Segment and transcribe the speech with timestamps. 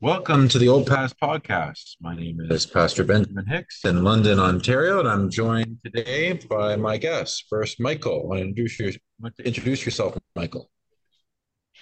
[0.00, 1.96] Welcome to the Old Paths Podcast.
[2.00, 6.96] My name is Pastor Benjamin Hicks in London, Ontario, and I'm joined today by my
[6.96, 7.44] guest.
[7.48, 8.26] First, Michael.
[8.26, 10.70] Want to introduce, your, want to introduce yourself, Michael?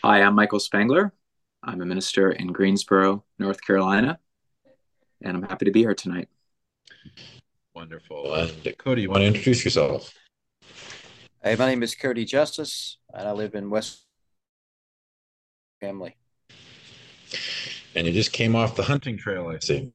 [0.03, 1.15] Hi, I'm Michael Spangler.
[1.63, 4.19] I'm a minister in Greensboro, North Carolina,
[5.23, 6.29] and I'm happy to be here tonight.
[7.75, 8.35] Wonderful.
[8.35, 10.13] And Cody, you want to introduce yourself?
[11.43, 14.05] Hey, my name is Cody Justice, and I live in West
[15.81, 16.17] Family.
[17.95, 19.93] And you just came off the hunting trail, I see.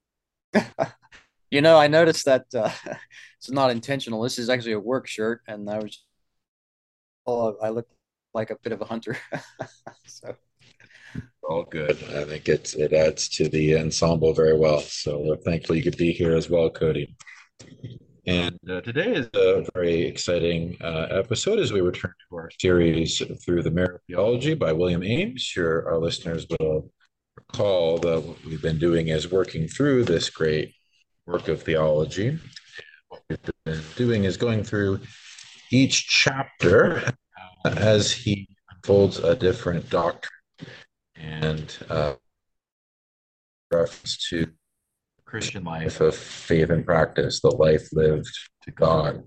[1.52, 2.72] you know, I noticed that uh,
[3.38, 4.22] it's not intentional.
[4.22, 6.04] This is actually a work shirt, and I was,
[7.26, 7.88] oh, I look
[8.34, 9.18] like a bit of a hunter.
[10.06, 10.36] so
[11.50, 11.98] all good.
[12.16, 14.80] I think it's it adds to the ensemble very well.
[14.82, 17.16] So we're thankful you could be here as well, Cody.
[18.28, 23.24] And uh, today is a very exciting uh, episode as we return to our series
[23.44, 25.42] through the Marrow of Theology by William Ames.
[25.42, 26.92] Sure, our listeners will
[27.52, 30.74] recall that what we've been doing is working through this great
[31.26, 32.38] work of theology.
[33.10, 35.00] What we've been doing is going through
[35.72, 37.04] each chapter
[37.66, 40.32] as he unfolds a different doctrine
[41.16, 42.14] and uh,
[43.72, 44.48] reference to
[45.26, 48.30] Christian life of faith and practice, the life lived
[48.64, 49.24] to God.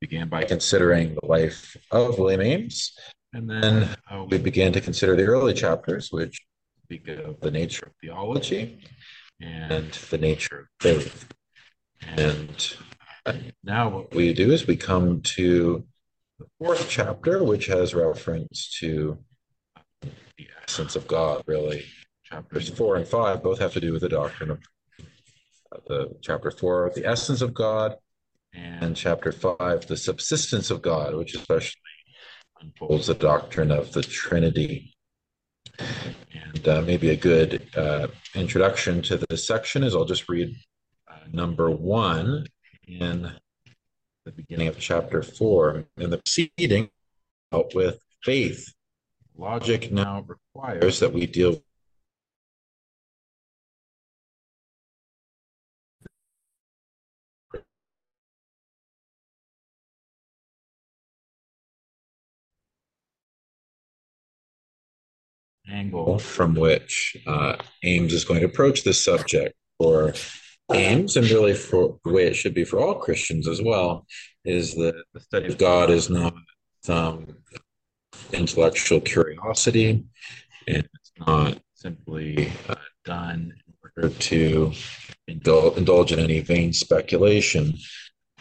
[0.00, 2.92] began by considering the life of William Ames,
[3.32, 6.40] and then uh, we began to consider the early chapters, which
[6.90, 8.80] speak of the nature of theology
[9.40, 11.28] and the nature of faith.
[12.02, 12.74] And
[13.62, 15.84] now what we do is we come to
[16.40, 19.18] the fourth chapter, which has reference to
[20.02, 21.84] the essence of God, really.
[22.24, 24.58] Chapters four and five both have to do with the doctrine of
[25.86, 27.94] the chapter four, the essence of God,
[28.52, 31.82] and chapter five, the subsistence of God, which especially
[32.60, 34.92] unfolds the doctrine of the Trinity.
[36.32, 40.54] And uh, maybe a good uh, introduction to this section is I'll just read
[41.08, 42.46] uh, number one
[42.86, 43.32] in
[44.24, 45.84] the beginning of chapter four.
[45.96, 46.90] In the proceeding,
[47.52, 48.72] out with faith.
[49.36, 51.62] Logic now requires that we deal
[65.72, 70.14] angle from which uh, Ames is going to approach this subject for
[70.72, 74.06] Ames, and really for the way it should be for all Christians as well,
[74.44, 76.34] is that the study of God is not
[76.82, 77.36] some
[78.32, 80.04] intellectual curiosity,
[80.68, 84.72] and it's not simply uh, done in order to
[85.28, 87.76] indul- indulge in any vain speculation,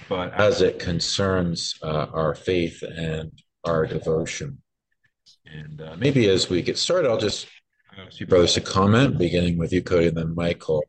[0.07, 3.31] but as it concerns uh, our faith and
[3.63, 4.61] our devotion.
[5.52, 7.48] And uh, maybe as we get started, I'll just
[7.98, 10.84] ask you brothers to comment, beginning with you, Cody, and then Michael.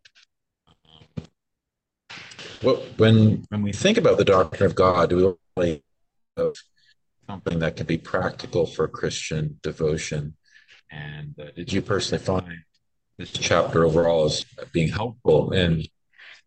[2.63, 5.83] What when when we think about the doctrine of God, do we really
[7.27, 10.35] something that can be practical for Christian devotion?
[10.91, 12.59] And uh, did you personally find
[13.17, 15.85] this chapter overall as being helpful in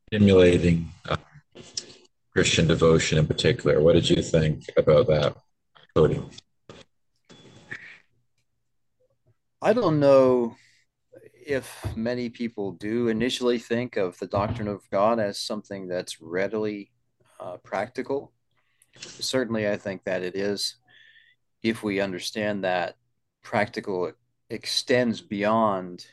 [0.08, 1.18] stimulating uh,
[2.34, 3.82] Christian devotion in particular?
[3.82, 5.38] What did you think about that,
[5.96, 6.22] Cody?
[9.64, 10.58] I don't know
[11.34, 16.92] if many people do initially think of the doctrine of God as something that's readily
[17.40, 18.34] uh, practical.
[18.98, 20.76] Certainly, I think that it is
[21.62, 22.98] if we understand that
[23.42, 24.12] practical
[24.50, 26.08] extends beyond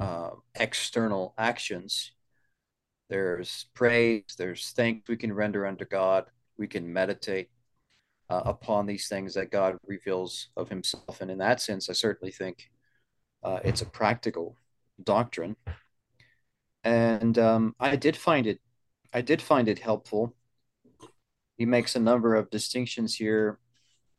[0.00, 2.12] uh, external actions.
[3.10, 6.24] There's praise, there's thanks we can render unto God,
[6.56, 7.50] we can meditate,
[8.28, 11.20] uh, upon these things that God reveals of Himself.
[11.20, 12.70] And in that sense, I certainly think
[13.42, 14.56] uh, it's a practical
[15.02, 15.56] doctrine.
[16.84, 18.60] And um, I did find it,
[19.12, 20.34] I did find it helpful.
[21.58, 23.58] He makes a number of distinctions here,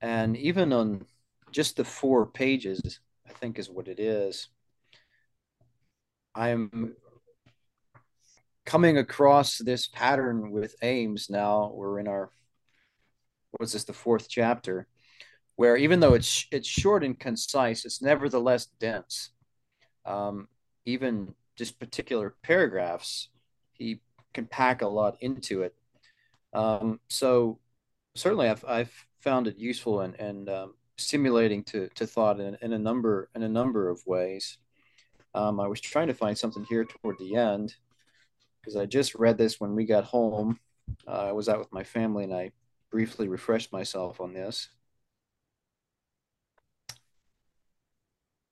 [0.02, 1.06] and even on
[1.52, 4.50] just the four pages, I think is what it is.
[6.34, 6.96] I'm
[8.66, 11.72] coming across this pattern with Ames now.
[11.74, 12.32] We're in our
[13.60, 14.88] was this the fourth chapter,
[15.56, 19.32] where even though it's it's short and concise, it's nevertheless dense.
[20.06, 20.48] Um,
[20.86, 23.30] even just particular paragraphs,
[23.74, 24.00] he
[24.34, 25.76] can pack a lot into it.
[26.54, 27.60] Um, so
[28.16, 32.74] certainly, I've I've found it useful and and um, stimulating to to thought in, in
[32.74, 34.58] a number in a number of ways.
[35.34, 37.76] Um, I was trying to find something here toward the end
[38.60, 40.60] because I just read this when we got home.
[41.08, 42.52] Uh, I was out with my family and I
[42.92, 44.70] briefly refresh myself on this.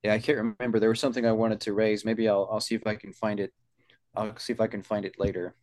[0.05, 0.79] yeah, I can't remember.
[0.79, 2.05] There was something I wanted to raise.
[2.05, 3.51] Maybe I'll I'll see if I can find it.
[4.15, 5.55] I'll see if I can find it later.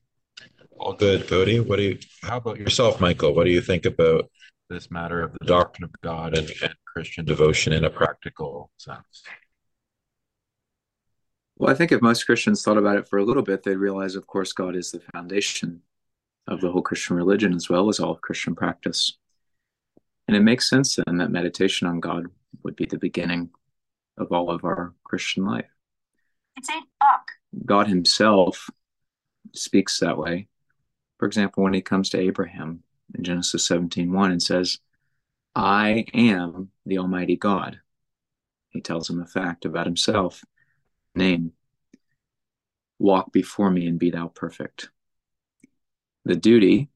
[0.78, 1.60] All good, Cody.
[1.60, 1.98] What do you?
[2.22, 3.34] How about yourself, Michael?
[3.34, 4.28] What do you think about
[4.69, 9.22] this matter of the doctrine of God and, and Christian devotion in a practical sense?
[11.56, 14.16] Well, I think if most Christians thought about it for a little bit, they'd realize,
[14.16, 15.82] of course, God is the foundation
[16.49, 19.17] of the whole Christian religion as well as all of Christian practice.
[20.27, 22.27] And it makes sense then that meditation on God
[22.62, 23.50] would be the beginning
[24.19, 25.67] of all of our Christian life.
[26.56, 27.65] It's a book.
[27.65, 28.71] God Himself
[29.55, 30.49] speaks that way.
[31.19, 32.83] For example, when He comes to Abraham
[33.15, 34.79] in Genesis 17 1 and says,
[35.55, 37.81] I am the Almighty God.
[38.71, 40.43] He tells him a fact about himself.
[41.15, 41.53] Name,
[42.99, 44.89] walk before me and be thou perfect.
[46.24, 46.88] The duty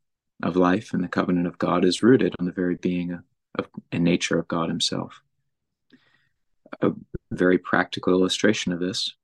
[0.42, 3.22] of life and the covenant of God is rooted on the very being
[3.58, 5.22] of, and nature of God Himself.
[6.80, 6.92] A
[7.30, 9.14] very practical illustration of this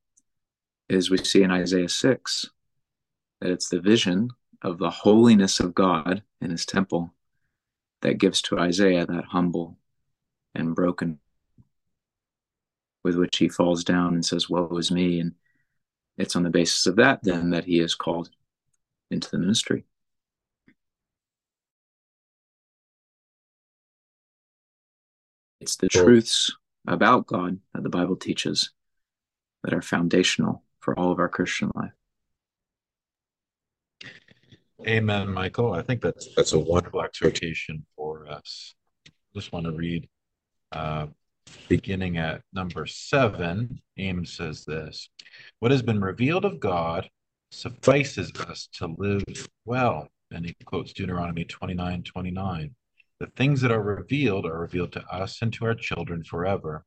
[0.89, 2.51] is we see in Isaiah 6
[3.41, 4.31] that it's the vision
[4.63, 7.15] of the holiness of God in His temple
[8.01, 9.79] that gives to Isaiah that humble
[10.55, 11.19] and broken
[13.05, 15.21] with which he falls down and says, Woe is me.
[15.21, 15.35] And
[16.19, 18.31] it's on the basis of that then that he is called
[19.11, 19.85] into the ministry.
[25.63, 26.53] It's the truths
[26.89, 28.73] about God that the Bible teaches
[29.63, 31.93] that are foundational for all of our Christian life.
[34.85, 35.73] Amen, Michael.
[35.73, 38.75] I think that's that's a wonderful exhortation for us.
[39.07, 40.09] I just want to read,
[40.73, 41.07] uh,
[41.69, 43.81] beginning at number seven.
[43.99, 45.09] Ames says this:
[45.61, 47.09] "What has been revealed of God
[47.53, 49.23] suffices us to live
[49.65, 52.75] well." And he quotes Deuteronomy 29, 29.
[53.23, 56.85] The things that are revealed are revealed to us and to our children forever,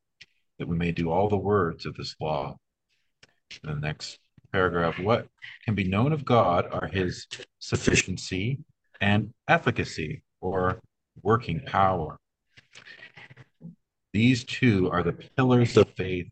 [0.60, 2.58] that we may do all the words of this law.
[3.64, 4.20] In the next
[4.52, 5.30] paragraph, what
[5.64, 7.26] can be known of God are his
[7.60, 8.60] sufficiency
[9.00, 10.82] and efficacy or
[11.24, 12.18] working power.
[14.12, 16.28] These two are the pillars of faith,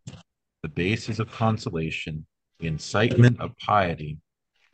[0.63, 2.25] the basis of consolation,
[2.59, 4.17] the incitement of piety,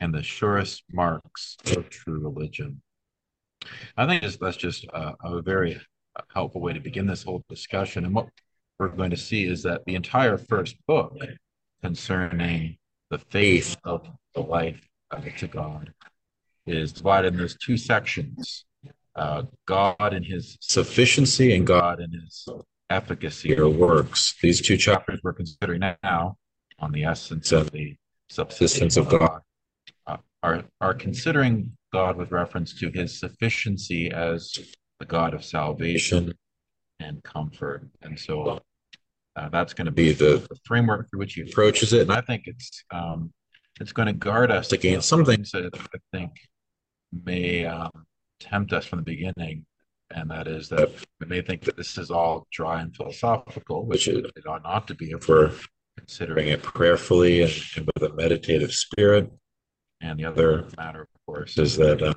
[0.00, 2.82] and the surest marks of true religion.
[3.96, 5.80] I think that's just a, a very
[6.32, 8.04] helpful way to begin this whole discussion.
[8.04, 8.28] And what
[8.78, 11.16] we're going to see is that the entire first book
[11.82, 12.78] concerning
[13.10, 14.80] the faith of the life
[15.38, 15.92] to God
[16.66, 18.64] is divided in those two sections
[19.16, 22.48] uh, God and his sufficiency and God and his
[22.88, 24.34] efficacy or works.
[24.40, 26.36] These two chapters we're considering now
[26.78, 27.96] on the essence of the
[28.28, 29.40] subsistence of God
[30.06, 34.56] uh, are, are considering God with reference to his sufficiency as
[34.98, 36.32] the God of salvation
[37.00, 37.88] and comfort.
[38.02, 38.60] And so
[39.36, 42.02] uh, that's going to be the, the, framework through which he approaches it.
[42.02, 43.32] And I think it's um,
[43.80, 46.32] it's going to guard us against some things that I think
[47.24, 47.90] may um,
[48.40, 49.64] tempt us from the beginning.
[50.10, 50.90] And that is that
[51.20, 54.88] we may think that this is all dry and philosophical, which it, it ought not
[54.88, 55.52] to be if we're
[55.96, 59.30] considering it prayerfully and, and with a meditative spirit.
[60.00, 62.14] And the other matter, of course, is that uh,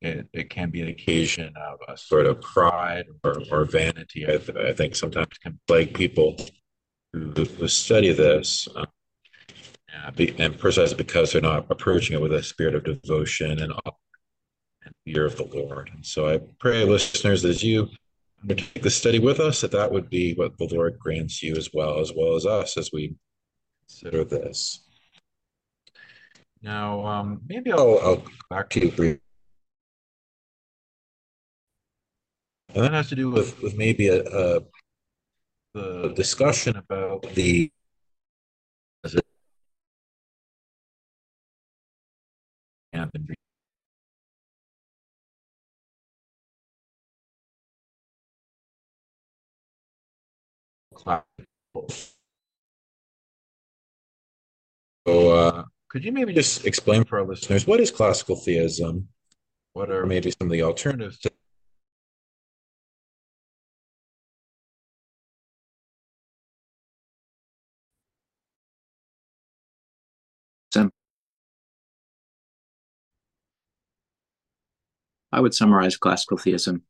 [0.00, 4.24] it, it can be an occasion of a sort of pride or, or vanity.
[4.26, 6.36] I, th- I think sometimes can plague people
[7.12, 8.68] who, who study this.
[8.74, 8.84] Uh,
[10.38, 13.72] and precisely because they're not approaching it with a spirit of devotion and,
[14.84, 15.90] and fear of the Lord.
[15.94, 17.88] And so I pray, listeners, as you
[18.42, 21.70] undertake the study with us, that that would be what the Lord grants you as
[21.72, 23.14] well, as well as us as we
[23.86, 24.83] consider this.
[26.64, 29.20] Now, um, maybe I'll, I'll go back to you briefly.
[32.74, 34.60] And that has to do with, with maybe a, a
[35.74, 37.70] the discussion about the
[55.94, 59.06] could you maybe just explain for our listeners what is classical theism?
[59.74, 61.30] What are maybe some of the alternatives to
[75.30, 76.82] I would summarize classical theism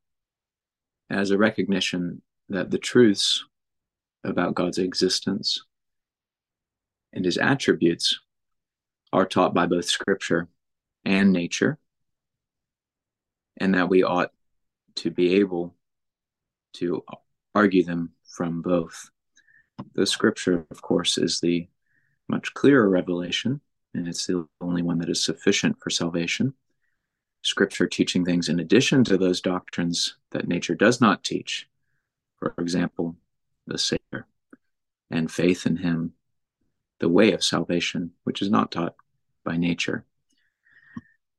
[1.10, 3.44] as a recognition that the truths
[4.22, 5.62] about God's existence
[7.12, 8.18] and his attributes
[9.14, 10.48] are taught by both scripture
[11.04, 11.78] and nature,
[13.56, 14.32] and that we ought
[14.96, 15.72] to be able
[16.72, 17.04] to
[17.54, 19.08] argue them from both.
[19.92, 21.68] The scripture, of course, is the
[22.28, 23.60] much clearer revelation,
[23.94, 26.52] and it's the only one that is sufficient for salvation.
[27.42, 31.68] Scripture teaching things in addition to those doctrines that nature does not teach.
[32.40, 33.14] For example,
[33.68, 34.26] the Savior
[35.08, 36.14] and faith in Him,
[36.98, 38.96] the way of salvation, which is not taught
[39.44, 40.04] by nature.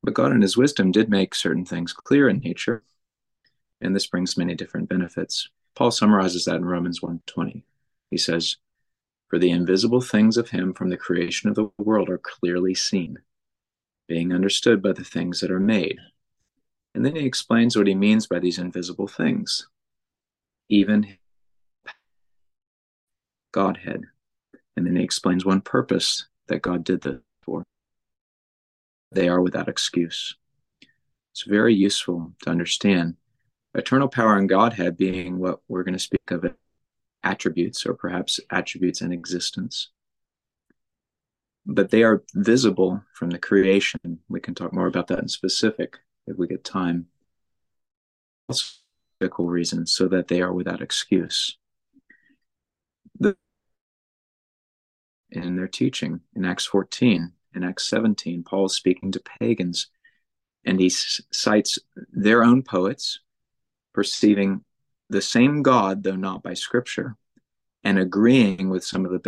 [0.04, 2.84] But God, in His wisdom, did make certain things clear in nature,
[3.82, 5.50] and this brings many different benefits.
[5.76, 7.64] Paul summarizes that in Romans 1:20.
[8.12, 8.58] He says,
[9.28, 13.18] "For the invisible things of him from the creation of the world are clearly seen,
[14.08, 16.00] being understood by the things that are made."
[16.94, 19.68] And then he explains what he means by these invisible things.
[20.70, 21.18] Even
[23.52, 24.06] Godhead.
[24.78, 27.25] And then he explains one purpose that God did this.
[29.16, 30.36] They are without excuse.
[31.32, 33.16] It's very useful to understand
[33.74, 36.52] eternal power and Godhead being what we're going to speak of as
[37.24, 39.90] attributes or perhaps attributes in existence.
[41.66, 44.20] But they are visible from the creation.
[44.28, 47.08] We can talk more about that in specific if we get time.
[48.50, 48.66] Also,
[49.38, 51.58] reasons so that they are without excuse.
[53.18, 53.38] The,
[55.32, 59.88] in their teaching in Acts 14, in Acts 17, Paul is speaking to pagans
[60.66, 61.80] and he cites
[62.12, 63.20] their own poets
[63.94, 64.64] perceiving
[65.10, 67.16] the same God, though not by scripture,
[67.84, 69.20] and agreeing with some of the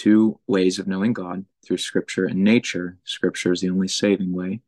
[0.00, 2.96] two ways of knowing God through scripture and nature.
[3.04, 4.62] Scripture is the only saving way,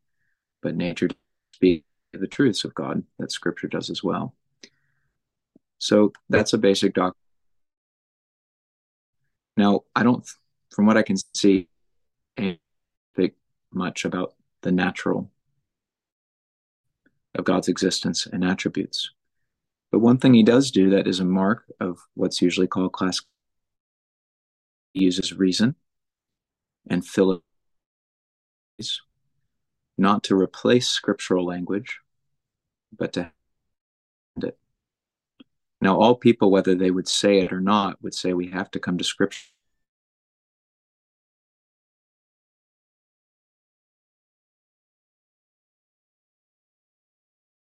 [0.61, 1.09] but nature
[1.55, 4.35] speak the truths of God that Scripture does as well.
[5.79, 7.15] So that's a basic doctrine.
[9.57, 10.23] Now, I don't,
[10.69, 11.67] from what I can see,
[12.37, 13.33] think
[13.71, 15.31] much about the natural
[17.33, 19.09] of God's existence and attributes.
[19.91, 23.19] But one thing he does do that is a mark of what's usually called class
[23.19, 23.32] he
[24.93, 25.75] uses reason
[26.89, 27.43] and philosophy
[29.97, 31.99] not to replace scriptural language,
[32.97, 33.31] but to
[34.41, 34.57] it.
[35.81, 38.79] Now, all people, whether they would say it or not, would say we have to
[38.79, 39.49] come to scripture.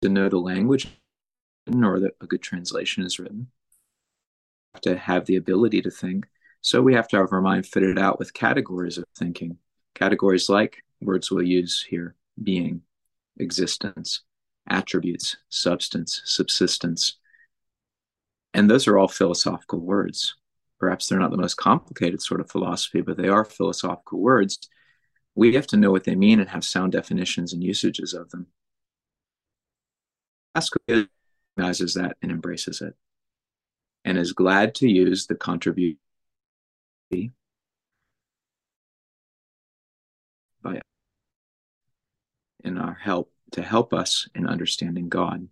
[0.03, 0.89] To know the language
[1.67, 3.51] or that a good translation is written,
[4.83, 6.27] to have the ability to think.
[6.63, 9.57] So we have to have our mind fitted out with categories of thinking,
[9.95, 12.83] categories like words we'll use here being,
[13.39, 14.23] existence,
[14.69, 17.19] attributes, substance, subsistence.
[18.53, 20.35] And those are all philosophical words.
[20.79, 24.59] Perhaps they're not the most complicated sort of philosophy, but they are philosophical words.
[25.35, 28.49] We have to know what they mean and have sound definitions and usages of them.
[30.55, 31.07] Pascal
[31.57, 32.95] recognizes that and embraces it
[34.05, 35.99] and is glad to use the contribution
[37.11, 37.31] by
[42.63, 45.49] in our help to help us in understanding God.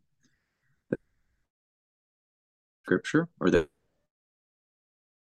[2.85, 3.69] Scripture or the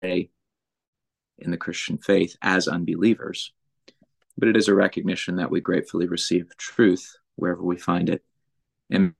[0.03, 3.53] in the Christian faith as unbelievers,
[4.37, 8.23] but it is a recognition that we gratefully receive truth wherever we find it
[8.89, 9.13] and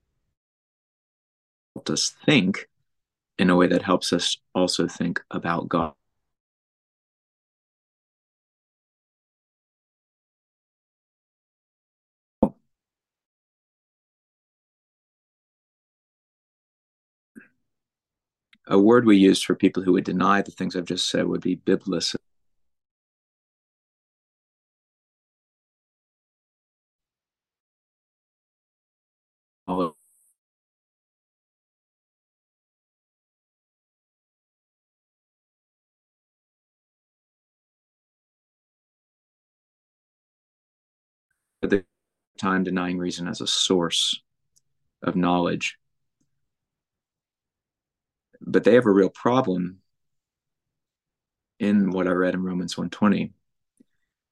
[1.74, 2.68] help us think
[3.38, 5.94] in a way that helps us also think about God.
[18.70, 21.42] A word we use for people who would deny the things I've just said would
[21.42, 22.16] be biblicist.
[41.62, 41.84] At the
[42.38, 44.22] time, denying reason as a source
[45.02, 45.79] of knowledge
[48.40, 49.78] but they have a real problem
[51.58, 53.32] in what I read in Romans 120.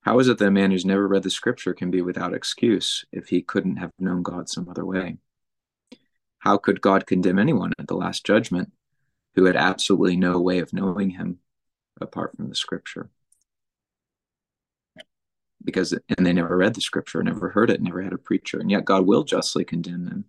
[0.00, 3.04] How is it that a man who's never read the scripture can be without excuse
[3.12, 5.18] if he couldn't have known God some other way?
[6.38, 8.72] How could God condemn anyone at the last judgment
[9.34, 11.40] who had absolutely no way of knowing him
[12.00, 13.10] apart from the scripture?
[15.62, 18.70] Because and they never read the scripture, never heard it, never had a preacher, and
[18.70, 20.24] yet God will justly condemn them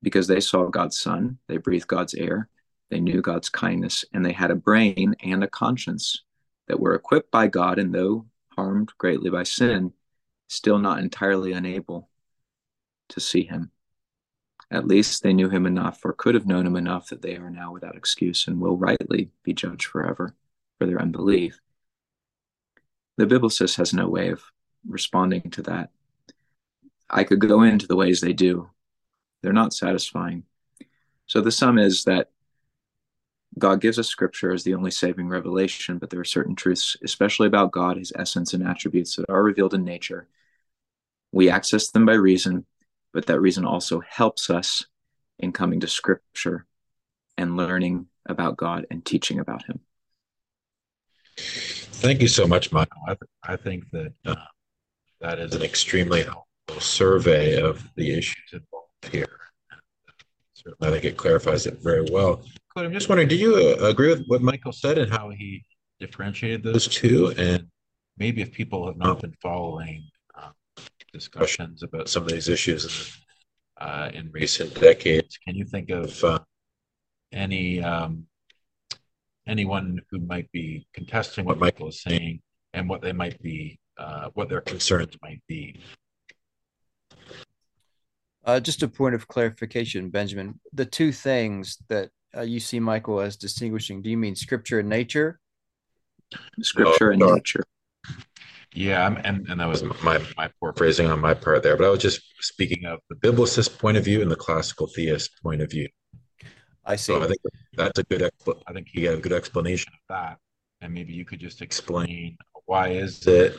[0.00, 2.48] because they saw God's son, they breathed God's air,
[2.94, 6.22] They knew God's kindness, and they had a brain and a conscience
[6.68, 9.92] that were equipped by God, and though harmed greatly by sin,
[10.46, 12.08] still not entirely unable
[13.08, 13.72] to see him.
[14.70, 17.50] At least they knew him enough, or could have known him enough, that they are
[17.50, 20.36] now without excuse and will rightly be judged forever
[20.78, 21.58] for their unbelief.
[23.16, 24.44] The biblicist has no way of
[24.86, 25.90] responding to that.
[27.10, 28.70] I could go into the ways they do,
[29.42, 30.44] they're not satisfying.
[31.26, 32.30] So the sum is that
[33.58, 37.46] God gives us scripture as the only saving revelation, but there are certain truths, especially
[37.46, 40.26] about God, his essence and attributes that are revealed in nature.
[41.32, 42.66] We access them by reason,
[43.12, 44.86] but that reason also helps us
[45.38, 46.66] in coming to scripture
[47.36, 49.80] and learning about God and teaching about him.
[51.36, 53.02] Thank you so much, Michael.
[53.06, 54.34] I, th- I think that uh,
[55.20, 59.40] that is an extremely helpful survey of the issues involved here.
[60.54, 62.42] Certainly, I think it clarifies it very well.
[62.76, 65.64] I'm just wondering, do you uh, agree with what Michael said and how he
[66.00, 67.32] differentiated those two?
[67.38, 67.68] And
[68.18, 70.02] maybe if people have not been following
[70.34, 70.52] um,
[71.12, 73.16] discussions about some of these issues
[73.80, 76.40] uh, in recent decades, can you think of uh,
[77.30, 78.26] any um,
[79.46, 82.40] anyone who might be contesting what Michael is saying
[82.72, 85.80] and what they might be, uh, what their concerns might be?
[88.44, 90.58] Uh, just a point of clarification, Benjamin.
[90.72, 94.88] The two things that uh, you see Michael as distinguishing, do you mean scripture and
[94.88, 95.40] nature?
[96.60, 97.64] Scripture and nature.
[98.72, 101.90] Yeah, and, and that was my, my poor phrasing on my part there, but I
[101.90, 105.70] was just speaking of the biblicist point of view and the classical theist point of
[105.70, 105.88] view.
[106.84, 107.12] I see.
[107.12, 107.40] So I think
[107.74, 108.28] that's a good.
[108.66, 110.38] I think he had a good explanation of that,
[110.80, 112.36] and maybe you could just explain
[112.66, 113.56] why is it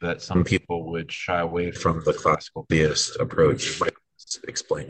[0.00, 3.80] that some people would shy away from the classical theist approach.
[3.80, 3.94] Might
[4.46, 4.88] explain.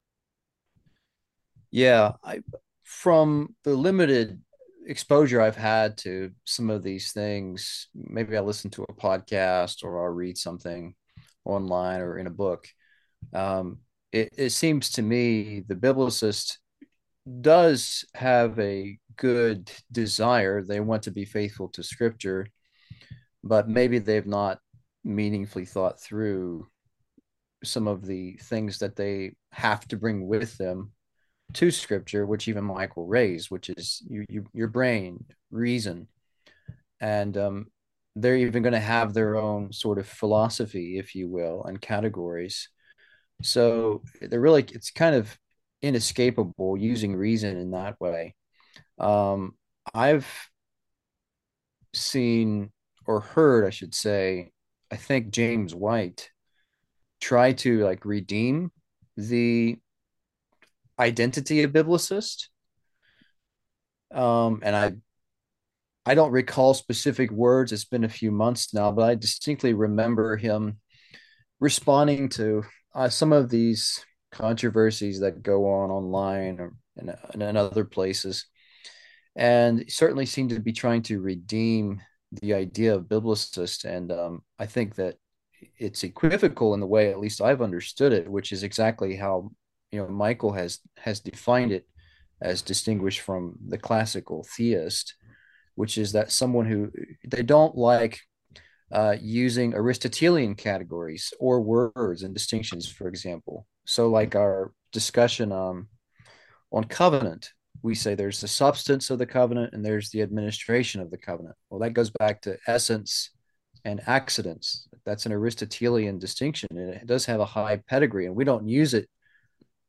[1.71, 2.41] Yeah, I
[2.89, 4.41] from the limited
[4.87, 10.03] exposure I've had to some of these things, maybe I listen to a podcast or
[10.03, 10.95] I'll read something
[11.45, 12.67] online or in a book.
[13.35, 16.57] Um, it, it seems to me the biblicist
[17.43, 20.63] does have a good desire.
[20.63, 22.47] They want to be faithful to scripture,
[23.45, 24.61] but maybe they've not
[25.05, 26.67] meaningfully thought through
[27.63, 30.93] some of the things that they have to bring with them
[31.55, 36.09] to scripture, which even Michael raised, which is you, you, your brain, reason.
[37.01, 37.67] And um,
[38.17, 42.69] they're even going to have their own sort of philosophy, if you will, and categories.
[43.43, 45.39] So they're really, it's kind of
[45.81, 48.35] inescapable using reason in that way.
[48.99, 49.55] Um,
[49.95, 50.29] I've
[51.95, 52.73] seen
[53.07, 54.51] or heard, I should say,
[54.91, 56.31] I think James White
[57.21, 58.71] try to like redeem
[59.17, 59.79] the
[60.99, 62.49] identity of biblicist.
[64.13, 64.93] Um, and I
[66.07, 67.71] I don't recall specific words.
[67.71, 70.79] It's been a few months now, but I distinctly remember him
[71.61, 77.85] responding to uh, some of these controversies that go on online or in, in other
[77.85, 78.47] places,
[79.37, 82.01] and certainly seemed to be trying to redeem
[82.41, 83.85] the idea of biblicist.
[83.85, 85.17] And um, I think that
[85.77, 89.51] it's equivocal in the way, at least I've understood it, which is exactly how
[89.93, 91.87] you know Michael has has defined it
[92.41, 95.15] as distinguished from the classical theist,
[95.75, 96.91] which is that someone who
[97.27, 98.21] they don't like
[98.93, 103.67] uh, using Aristotelian categories or words and distinctions, for example.
[103.87, 105.89] So, like our discussion um,
[106.73, 111.11] on covenant, we say there's the substance of the covenant and there's the administration of
[111.11, 111.57] the covenant.
[111.71, 113.31] Well, that goes back to essence
[113.85, 114.89] and accidents.
[115.05, 118.95] That's an Aristotelian distinction, and it does have a high pedigree, and we don't use
[118.95, 119.09] it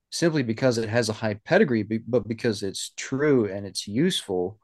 [0.10, 4.60] simply because it has a high pedigree, but because it's true and it's useful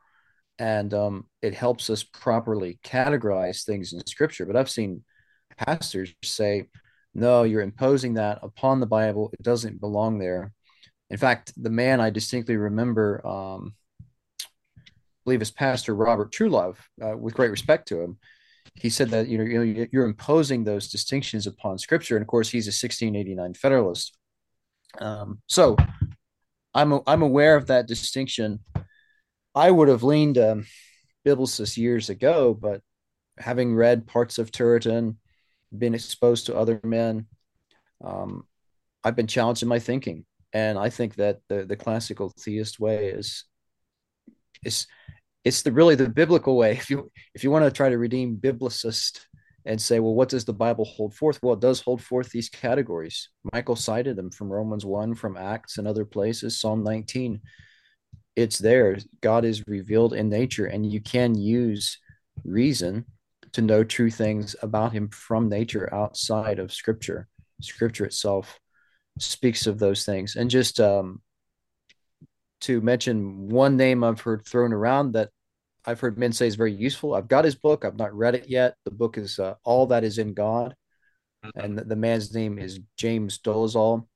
[0.58, 4.46] and um, it helps us properly categorize things in scripture.
[4.46, 5.04] But I've seen
[5.58, 6.68] pastors say,
[7.14, 9.30] no, you're imposing that upon the Bible.
[9.34, 10.52] It doesn't belong there.
[11.10, 13.76] In fact, the man I distinctly remember, um,
[15.24, 18.18] believe is Pastor Robert Truelove, uh, with great respect to him.
[18.74, 22.66] He said that you know you're imposing those distinctions upon Scripture, and of course he's
[22.66, 24.18] a 1689 Federalist.
[25.00, 25.76] Um, so
[26.74, 28.60] I'm I'm aware of that distinction.
[29.54, 30.66] I would have leaned um,
[31.26, 32.82] Biblicist years ago, but
[33.38, 35.16] having read parts of Turretin,
[35.76, 37.28] been exposed to other men,
[38.04, 38.46] um,
[39.04, 43.10] I've been challenged in my thinking, and I think that the the classical theist way
[43.10, 43.46] is
[44.64, 44.88] is
[45.44, 46.72] it's the really the biblical way.
[46.82, 49.22] If you if you want to try to redeem biblicist
[49.66, 51.40] and say, well, what does the Bible hold forth?
[51.42, 53.30] Well, it does hold forth these categories.
[53.54, 57.42] Michael cited them from Romans 1, from Acts and other places, Psalm 19.
[58.36, 58.98] it's there.
[59.22, 61.98] God is revealed in nature, and you can use
[62.44, 63.06] reason
[63.54, 67.28] to know true things about him from nature outside of scripture.
[67.62, 68.60] Scripture itself
[69.18, 70.36] speaks of those things.
[70.36, 71.22] And just um,
[72.62, 75.30] to mention one name I've heard thrown around that
[75.86, 77.14] I've heard men say is very useful.
[77.14, 77.86] I've got his book.
[77.86, 78.76] I've not read it yet.
[78.86, 80.76] The book is uh, All That Is in God,
[81.56, 84.08] and the, the man's name is James Dolezal.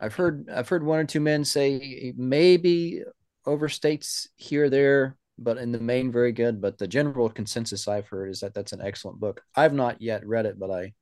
[0.00, 3.02] I've heard I've heard one or two men say maybe
[3.46, 6.60] overstates here or there, but in the main, very good.
[6.60, 9.42] But the general consensus I've heard is that that's an excellent book.
[9.54, 10.92] I've not yet read it, but I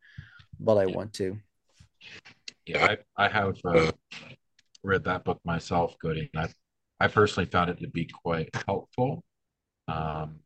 [0.61, 1.39] but I want to.
[2.67, 3.91] Yeah, I I have uh,
[4.83, 6.31] read that book myself, Cody.
[6.37, 6.49] I
[7.01, 9.25] I personally found it to be quite helpful.
[9.89, 10.37] Um,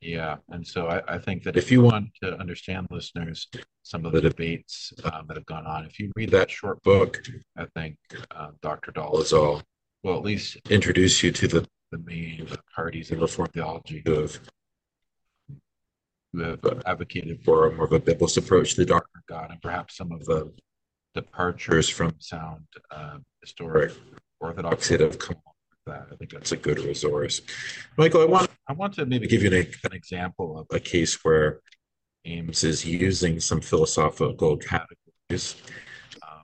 [0.00, 3.48] yeah, and so I, I think that if you want to understand, listeners,
[3.82, 7.22] some of the debates um, that have gone on, if you read that short book,
[7.56, 7.96] I think
[8.30, 8.92] uh, Dr.
[8.92, 9.62] Dolezal
[10.02, 14.40] will at least introduce you to the, the main parties in Reformed theology who have
[16.32, 19.50] who have advocated for a more of a biblical approach to the doctrine of God,
[19.50, 20.52] and perhaps some of the
[21.14, 23.92] departures from sound uh, historic
[24.38, 25.36] orthodoxy that have come
[25.90, 26.08] that.
[26.12, 27.42] I think that's a good resource.
[27.96, 31.22] Michael, I want I want to maybe give you an, an example of a case
[31.24, 31.60] where
[32.24, 35.56] Ames is using some philosophical categories.
[36.22, 36.42] Um,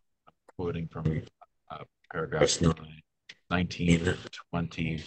[0.57, 1.23] quoting from
[1.71, 2.75] uh, paragraphs 9,
[3.51, 4.15] 19,
[4.53, 5.05] 20,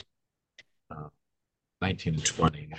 [0.92, 0.96] uh,
[1.82, 2.70] 19 and 20.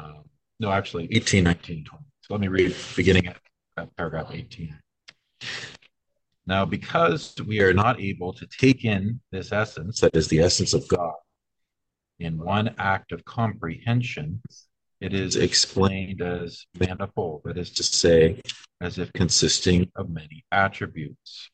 [0.00, 0.22] Um,
[0.60, 2.04] no, actually 18, 19, 20.
[2.22, 3.36] So let me read beginning at,
[3.76, 4.76] at paragraph 18.
[6.48, 10.72] Now, because we are not able to take in this essence, that is the essence
[10.72, 11.12] of God,
[12.18, 14.40] in one act of comprehension,
[14.98, 18.40] it is explained as manifold, that is to say,
[18.80, 21.50] as if consisting of many attributes.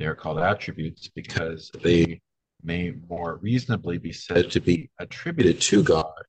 [0.00, 2.20] They are called attributes because they
[2.64, 6.24] may more reasonably be said to be attributed to God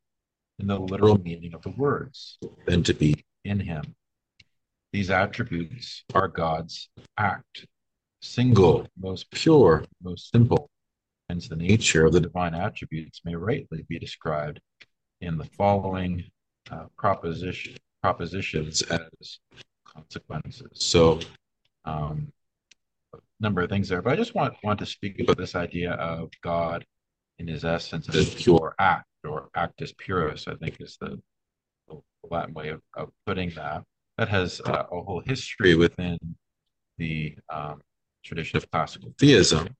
[0.60, 3.95] in the literal meaning of the words than to be in Him.
[4.93, 7.65] These attributes are God's act,
[8.21, 10.69] single, most pure, most simple.
[11.30, 14.62] Hence, the nature of the divine attributes may rightly be described
[15.21, 16.23] in the following
[16.71, 19.39] uh, proposition, propositions as
[19.86, 20.69] consequences.
[20.73, 21.19] So,
[21.86, 22.32] um,
[23.13, 25.91] a number of things there, but I just want want to speak about this idea
[25.91, 26.86] of God
[27.39, 30.47] in His essence as pure act or actus purus.
[30.47, 31.21] I think is the,
[32.30, 33.84] Latin way of, of putting that.
[34.17, 36.17] That has uh, a whole history within
[36.97, 37.82] the um,
[38.23, 39.75] tradition of classical theism.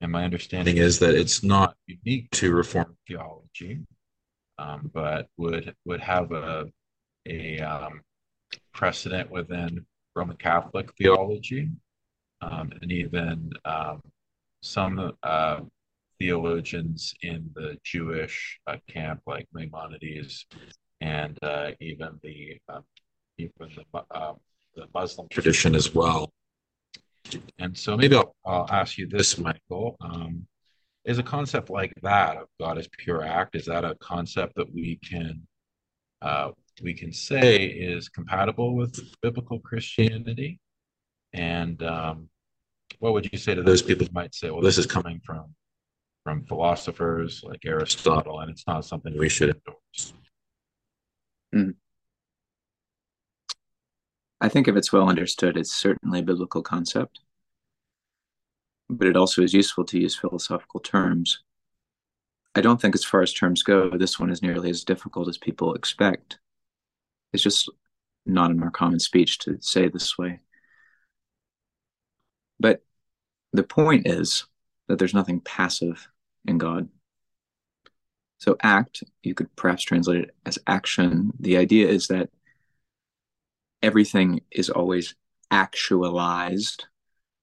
[0.00, 3.80] And my understanding is that it's not unique to Reformed theology,
[4.58, 6.66] um, but would would have a
[7.26, 8.00] a um,
[8.72, 11.68] precedent within Roman Catholic theology,
[12.40, 14.00] um, and even um,
[14.62, 15.60] some uh,
[16.18, 20.46] theologians in the Jewish uh, camp, like Maimonides,
[21.00, 22.84] and uh, even the um,
[23.38, 24.34] even the, uh,
[24.74, 26.32] the Muslim tradition as well.
[27.58, 29.96] And so maybe I'll, I'll ask you this, Michael.
[30.00, 30.46] Um,
[31.04, 34.72] is a concept like that of God as pure act, is that a concept that
[34.72, 35.46] we can
[36.20, 36.50] uh,
[36.82, 40.60] we can say is compatible with biblical Christianity?
[41.32, 42.28] And um,
[42.98, 45.54] what would you say to those people who might say, well, this is coming from
[46.24, 50.12] from philosophers like Aristotle, and it's not something we should endorse?
[51.54, 51.74] Mm.
[54.40, 57.20] I think if it's well understood, it's certainly a biblical concept,
[58.88, 61.40] but it also is useful to use philosophical terms.
[62.54, 65.38] I don't think, as far as terms go, this one is nearly as difficult as
[65.38, 66.38] people expect.
[67.32, 67.68] It's just
[68.26, 70.40] not in our common speech to say this way.
[72.60, 72.82] But
[73.52, 74.46] the point is
[74.86, 76.08] that there's nothing passive
[76.46, 76.88] in God.
[78.38, 81.32] So, act, you could perhaps translate it as action.
[81.40, 82.30] The idea is that
[83.82, 85.14] everything is always
[85.50, 86.86] actualized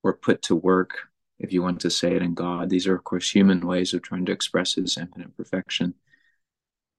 [0.03, 2.69] or put to work, if you want to say it in God.
[2.69, 5.95] These are, of course, human ways of trying to express His infinite perfection.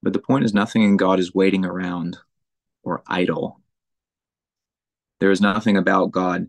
[0.03, 2.19] But the point is, nothing in God is waiting around
[2.83, 3.61] or idle.
[5.21, 6.49] There is nothing about God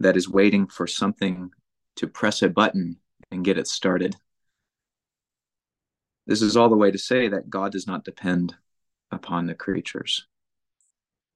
[0.00, 1.50] that is waiting for something
[1.96, 2.96] to press a button
[3.30, 4.16] and get it started.
[6.26, 8.54] This is all the way to say that God does not depend
[9.10, 10.26] upon the creatures.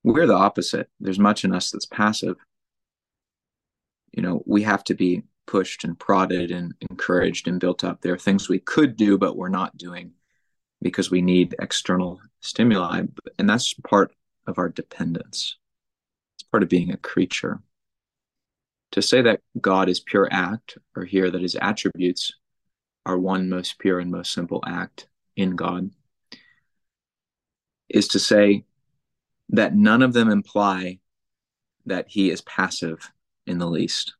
[0.07, 0.88] We're the opposite.
[1.01, 2.37] There's much in us that's passive.
[4.12, 8.01] You know, we have to be pushed and prodded and encouraged and built up.
[8.01, 10.12] There are things we could do, but we're not doing
[10.81, 13.03] because we need external stimuli.
[13.40, 14.12] And that's part
[14.47, 15.57] of our dependence.
[16.37, 17.61] It's part of being a creature.
[18.92, 22.33] To say that God is pure act, or here that his attributes
[23.05, 25.90] are one most pure and most simple act in God,
[27.88, 28.62] is to say
[29.51, 30.99] that none of them imply
[31.87, 33.11] that he is passive
[33.47, 34.15] in the least,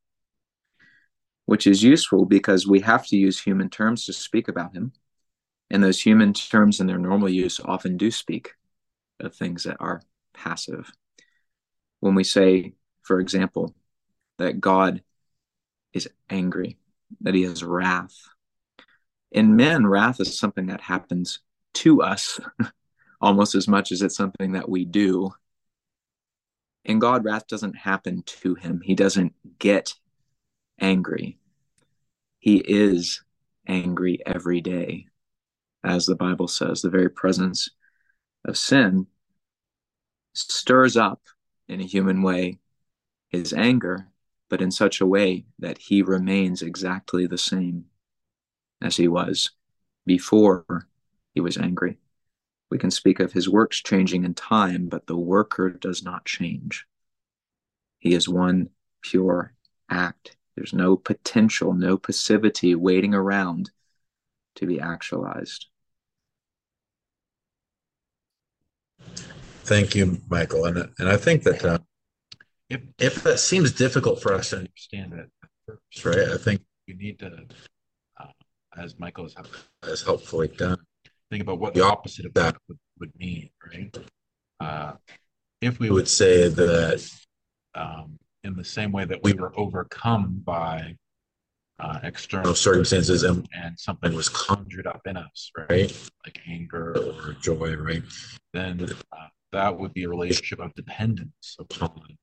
[1.47, 4.93] which is useful because we have to use human terms to speak about him.
[5.71, 8.55] And those human terms in their normal use often do speak
[9.19, 10.01] of things that are
[10.33, 10.93] passive.
[12.01, 13.75] When we say, for example,
[14.39, 15.03] that God
[15.93, 16.79] is angry,
[17.23, 18.15] that he has wrath.
[19.33, 21.41] In men, wrath is something that happens
[21.75, 22.39] to us
[23.21, 25.33] almost as much as it's something that we do.
[26.85, 29.95] In God, wrath doesn't happen to him, he doesn't get
[30.81, 31.39] angry.
[32.39, 33.23] He is
[33.67, 35.07] angry every day,
[35.83, 36.83] as the Bible says.
[36.83, 37.71] The very presence
[38.45, 39.07] of sin
[40.35, 41.23] stirs up
[41.69, 42.61] in a human way
[43.29, 44.09] his anger,
[44.49, 47.87] but in such a way that he remains exactly the same
[48.81, 49.51] as he was
[50.05, 50.87] before
[51.35, 51.99] he was angry.
[52.71, 56.87] We can speak of his works changing in time, but the worker does not change.
[57.99, 58.71] He is one
[59.03, 59.55] pure
[59.89, 60.37] act.
[60.57, 63.71] There's no potential, no passivity waiting around
[64.57, 65.67] to be actualized.
[69.65, 70.65] Thank you, Michael.
[70.65, 71.79] And, and I think that uh,
[72.71, 75.31] if, if that seems difficult for us to understand it
[75.67, 77.47] first, right, I think we need to,
[78.19, 78.27] uh,
[78.77, 79.35] as Michael has,
[79.83, 80.79] has helpfully done,
[81.31, 83.97] think about what the opposite of that would, would mean, right?
[84.61, 84.93] Uh,
[85.61, 87.09] if we would say that
[87.75, 90.97] um, in the same way that we were overcome by
[91.79, 96.11] uh, external circumstances and, and something was conjured up in us, right?
[96.25, 98.03] Like anger or joy, right?
[98.55, 102.17] Then uh, that would be a relationship of dependence upon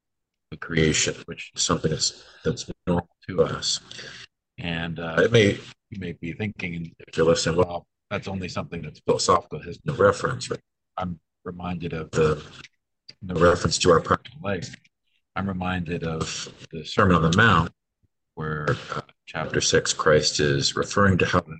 [0.49, 3.79] the creation, which is something that's that's normal to us.
[4.57, 8.83] And uh, it may you may be thinking if you're listening, well, that's only something
[8.83, 10.51] that's philosophical, has no reference.
[10.51, 10.59] Right?
[10.97, 12.43] I'm reminded of the
[13.23, 14.75] the reference to our practical life.
[15.35, 17.71] I'm reminded of the Sermon on the Mount,
[18.35, 21.57] where uh, chapter six, Christ is referring to how the,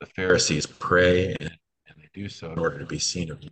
[0.00, 1.50] the Pharisees pray and,
[1.88, 3.50] and, they do so in order to be seen of men.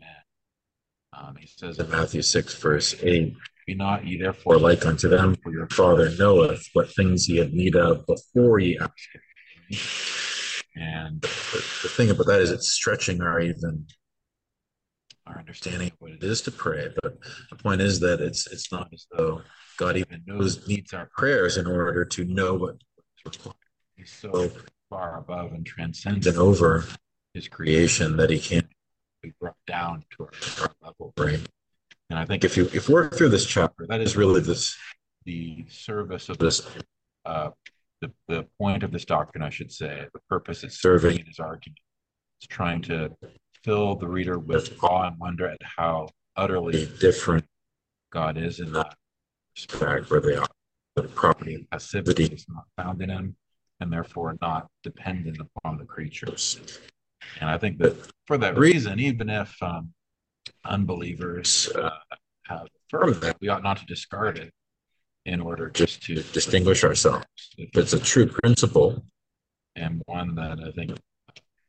[1.15, 3.35] Um, he says in Matthew 6, verse 8,
[3.67, 7.53] Be not ye therefore like unto them, for your Father knoweth what things ye have
[7.53, 9.79] need of before ye ask him.
[10.77, 11.29] And the,
[11.83, 13.87] the thing about that is it's stretching our even
[15.27, 16.89] our understanding of what it is to pray.
[17.03, 17.19] But
[17.51, 19.43] the point is that it's it's not as though
[19.77, 23.57] God even knows needs our prayers in order to know what is required.
[23.97, 24.51] He's so
[24.91, 26.85] far above and transcendent over
[27.35, 28.69] his creation that he can't
[29.23, 31.41] be brought down to our, our level, right?
[32.11, 34.77] And I think if you if we're through this chapter, that is really this
[35.25, 36.67] the service of this
[37.25, 37.51] uh,
[38.01, 41.39] the, the point of this doctrine, I should say, the purpose it's serving in his
[41.39, 41.79] argument.
[42.39, 43.11] It's trying to
[43.65, 47.45] fill the reader with awe and wonder at how utterly different
[48.13, 48.95] God is in that
[49.57, 50.47] respect, where they are
[50.95, 53.37] the property of passivity is not found in him,
[53.81, 56.81] and therefore not dependent upon the creatures.
[57.41, 59.93] And I think that for that reason, even if um,
[60.65, 61.91] unbelievers uh,
[62.47, 64.53] have affirmed that, we ought not to discard it
[65.27, 67.27] in order just to distinguish ourselves.
[67.59, 69.05] If it's a true principle
[69.75, 70.97] and one that I think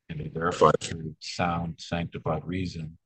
[0.08, 2.98] can be verified through sound, sanctified reason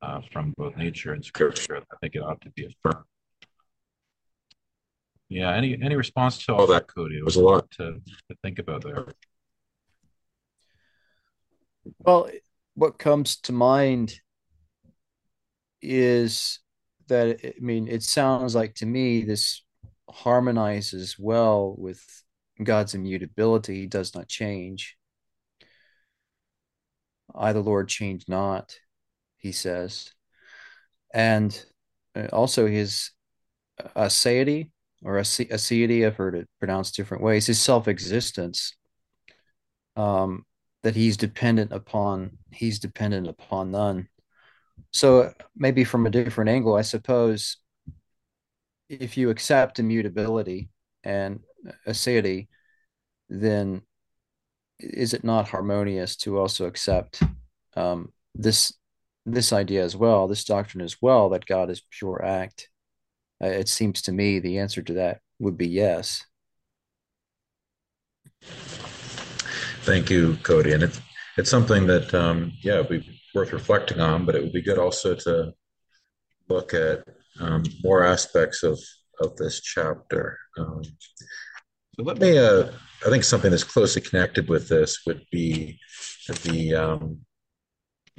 [0.00, 3.04] uh, from both nature and scripture, I think it ought to be affirmed.
[5.28, 7.16] Yeah, any any response to all that, Cody?
[7.16, 7.92] It was a lot to,
[8.28, 9.06] to think about there.
[11.98, 12.30] Well,
[12.74, 14.20] what comes to mind
[15.80, 16.60] is
[17.08, 19.61] that I mean, it sounds like to me this
[20.12, 22.04] harmonizes well with
[22.62, 23.80] God's immutability.
[23.80, 24.96] He does not change.
[27.34, 28.76] I, the Lord, change not,
[29.38, 30.12] he says.
[31.14, 31.64] And
[32.14, 33.10] uh, also his
[33.96, 34.70] aseity
[35.02, 38.76] or aseity, I've heard it pronounced different ways, his self existence,
[39.96, 40.44] um,
[40.82, 44.08] that he's dependent upon, he's dependent upon none.
[44.90, 47.56] So maybe from a different angle, I suppose
[49.00, 50.68] if you accept immutability
[51.04, 51.40] and
[51.86, 52.48] aseity,
[53.28, 53.82] then
[54.78, 57.22] is it not harmonious to also accept
[57.76, 58.72] um, this
[59.24, 62.68] this idea as well, this doctrine as well, that God is pure act?
[63.42, 66.26] Uh, it seems to me the answer to that would be yes.
[69.84, 71.00] Thank you, Cody, and it's
[71.38, 74.78] it's something that um, yeah, would be worth reflecting on, but it would be good
[74.78, 75.52] also to
[76.48, 77.04] look at
[77.40, 78.78] um, more aspects of
[79.20, 80.38] of this chapter.
[80.58, 80.82] Um,
[81.96, 82.70] So let me, uh,
[83.06, 85.78] I think something that's closely connected with this would be
[86.44, 87.18] the um,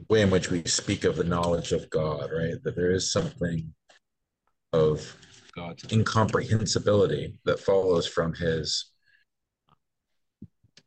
[0.10, 2.62] way in which we speak of the knowledge of God, right?
[2.64, 3.74] That there is something
[4.72, 5.16] of
[5.56, 8.92] God's incomprehensibility that follows from his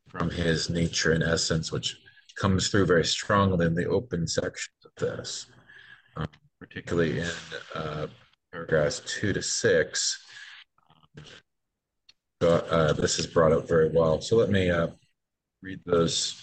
[0.08, 1.98] from his nature and essence, which
[2.36, 5.46] comes through very strongly in the open sections of this,
[6.16, 6.26] um,
[6.60, 7.30] particularly in
[7.74, 8.06] uh,
[8.52, 10.24] paragraphs two to six.
[12.40, 14.20] Uh, this is brought up very well.
[14.20, 14.88] So let me uh,
[15.62, 16.40] read those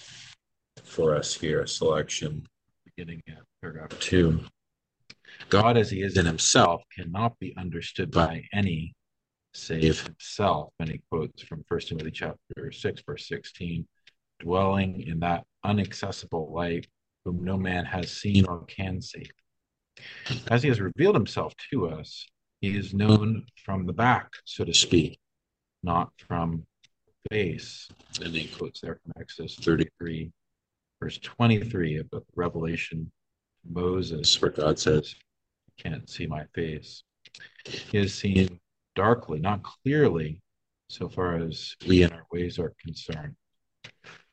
[0.83, 1.65] for us here.
[1.67, 2.45] Selection
[2.85, 4.39] beginning at paragraph two.
[5.49, 8.93] God, as he is in himself, cannot be understood by any
[9.53, 10.73] save himself.
[10.79, 13.87] And he quotes from First Timothy chapter 6, verse 16,
[14.39, 16.87] dwelling in that inaccessible light
[17.25, 19.29] whom no man has seen or can see.
[20.49, 22.25] As he has revealed himself to us,
[22.61, 25.19] he is known from the back, so to speak,
[25.83, 26.65] not from
[27.31, 27.89] face.
[28.21, 30.31] And he quotes there from Exodus 33,
[31.01, 33.11] verse 23 of the revelation
[33.69, 35.15] Moses, where God says,
[35.77, 37.03] can't see my face.
[37.65, 38.59] He is seen
[38.95, 40.39] darkly, not clearly,
[40.87, 43.35] so far as we and our ways are concerned.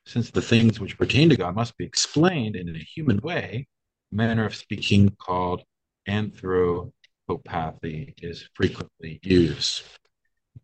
[0.04, 3.66] Since the things which pertain to God must be explained in a human way,
[4.12, 5.62] manner of speaking called
[6.08, 9.82] anthropopathy is frequently used.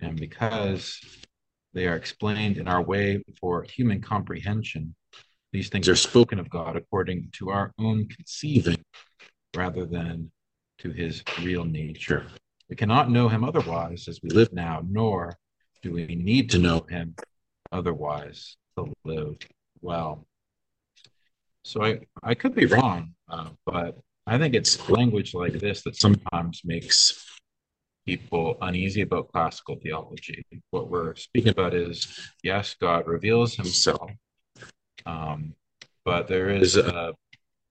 [0.01, 1.01] And because
[1.73, 4.95] they are explained in our way for human comprehension,
[5.53, 8.83] these things are spoken of God according to our own conceiving
[9.55, 10.31] rather than
[10.79, 12.27] to his real nature.
[12.69, 15.39] We cannot know him otherwise as we live now, nor
[15.83, 17.15] do we need to know him
[17.71, 19.37] otherwise to live
[19.81, 20.27] well.
[21.67, 25.97] So I, I could be wrong, uh, but I think it's language like this that
[25.97, 27.27] sometimes makes
[28.07, 30.47] people uneasy about classical theology.
[30.71, 34.13] What we're speaking about is yes, God reveals himself,
[35.07, 35.55] um,
[36.05, 37.13] but there is a,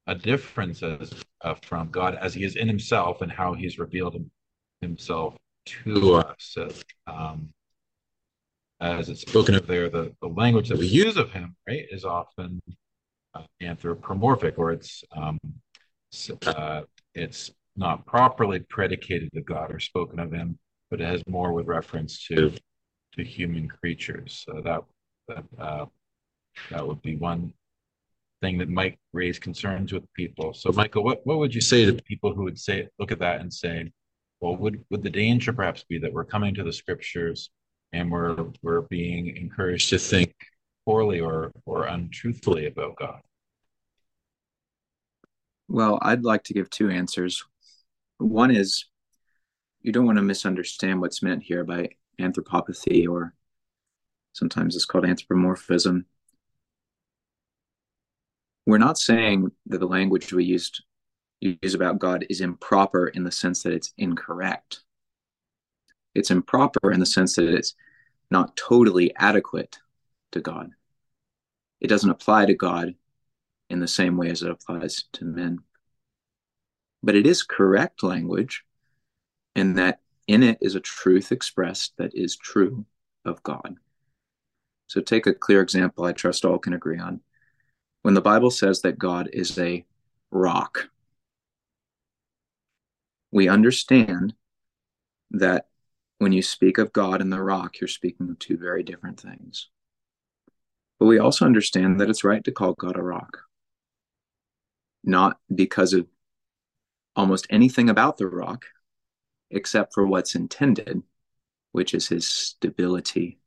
[0.08, 4.22] a difference as, uh, from God as he is in himself and how he's revealed
[4.82, 6.58] himself to us.
[7.08, 7.54] Um,
[8.82, 12.04] as it's spoken of there, the, the language that we use of him, right, is
[12.04, 12.62] often
[13.62, 15.40] anthropomorphic, or it's um,
[16.46, 16.82] uh,
[17.14, 20.58] it's not properly predicated to God or spoken of him,
[20.90, 22.54] but it has more with reference to
[23.14, 24.44] to human creatures.
[24.46, 24.84] So that
[25.28, 25.86] that uh,
[26.70, 27.54] that would be one
[28.42, 30.54] thing that might raise concerns with people.
[30.54, 33.42] So, Michael, what, what would you say to people who would say look at that
[33.42, 33.92] and say,
[34.42, 37.50] well, would would the danger perhaps be that we're coming to the scriptures
[37.94, 40.34] and we're we're being encouraged to think
[40.86, 43.22] poorly or or untruthfully about God?
[45.68, 47.44] Well, I'd like to give two answers.
[48.18, 48.86] One is
[49.82, 53.34] you don't want to misunderstand what's meant here by anthropopathy, or
[54.34, 56.06] sometimes it's called anthropomorphism.
[58.66, 60.84] We're not saying that the language we used
[61.42, 64.82] use about God is improper in the sense that it's incorrect.
[66.16, 67.76] It's improper in the sense that it's
[68.32, 69.78] not totally adequate
[70.36, 70.72] to God.
[71.82, 72.96] It doesn't apply to God
[73.70, 75.60] in the same way as it applies to men.
[77.02, 78.64] But it is correct language
[79.56, 82.86] in that in it is a truth expressed that is true
[83.26, 83.76] of God.
[84.88, 87.22] So take a clear example I trust all can agree on.
[88.02, 89.86] When the Bible says that God is a
[90.32, 90.90] rock,
[93.32, 94.34] we understand
[95.32, 95.68] that
[96.20, 99.70] when you speak of God and the rock, you're speaking of two very different things.
[101.00, 103.40] But we also understand that it's right to call God a rock,
[105.04, 106.08] not because of
[107.16, 108.66] almost anything about the rock,
[109.52, 111.04] except for what's intended,
[111.72, 113.40] which is his stability,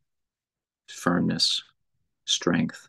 [0.89, 1.63] firmness,
[2.25, 2.89] strength,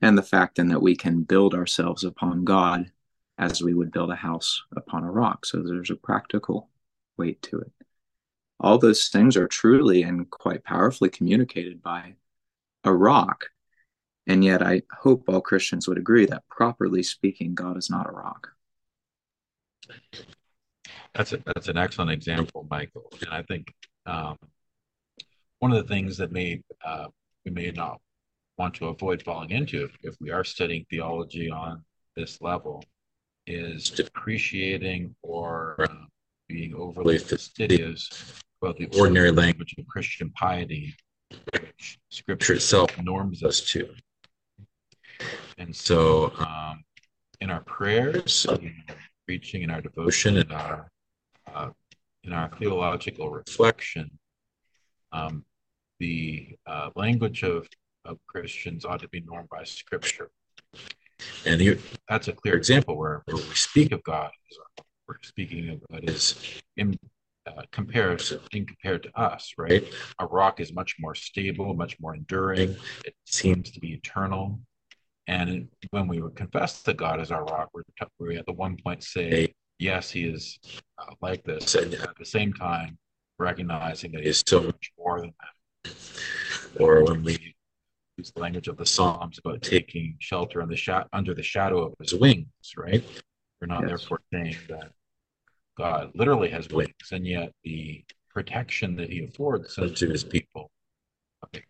[0.00, 2.90] and the fact then that we can build ourselves upon God
[3.36, 5.46] as we would build a house upon a rock.
[5.46, 6.70] So there's a practical
[7.16, 7.72] weight to it.
[8.60, 12.14] All those things are truly and quite powerfully communicated by
[12.84, 13.46] a rock.
[14.26, 18.12] And yet, I hope all Christians would agree that properly speaking, God is not a
[18.12, 18.48] rock.
[21.14, 23.10] That's a, that's an excellent example, Michael.
[23.22, 23.72] And I think
[24.06, 24.36] um,
[25.60, 27.06] one of the things that may uh,
[27.44, 28.00] we may not
[28.58, 31.82] want to avoid falling into if, if we are studying theology on
[32.16, 32.84] this level
[33.46, 36.04] is depreciating or uh,
[36.48, 38.10] being overly fastidious
[38.60, 40.94] about the ordinary language of Christian piety,
[41.52, 43.88] which Scripture itself norms us to.
[45.58, 46.84] And so, um,
[47.40, 50.90] in our prayers, in our preaching, in our devotion, in our
[51.52, 51.70] uh,
[52.24, 54.10] in our theological reflection,
[55.12, 55.44] um,
[55.98, 57.66] the uh, language of,
[58.04, 60.30] of Christians ought to be normed by Scripture.
[61.46, 64.30] And here, that's a clear example where, where we speak of God,
[65.06, 66.98] we're speaking of what is in
[67.56, 69.84] uh, comparison in compared to us, right?
[70.18, 72.76] A rock is much more stable, much more enduring.
[73.04, 74.60] It seems to be eternal.
[75.26, 77.82] And when we would confess that God is our rock, we're,
[78.18, 80.58] we at the one point say, yes, he is
[80.98, 81.74] uh, like this.
[81.74, 82.98] And at the same time,
[83.38, 85.94] recognizing that he is so much more than that.
[86.80, 87.54] Or when we
[88.16, 91.94] use the language of the Psalms about taking shelter the sh- under the shadow of
[92.00, 92.46] his wings,
[92.76, 93.04] right?
[93.60, 93.90] We're not yes.
[93.90, 94.92] therefore saying that
[95.78, 100.70] God literally has wings, and yet the protection that he affords to his people.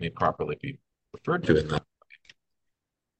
[0.00, 0.78] may properly be
[1.12, 2.16] referred to in that way.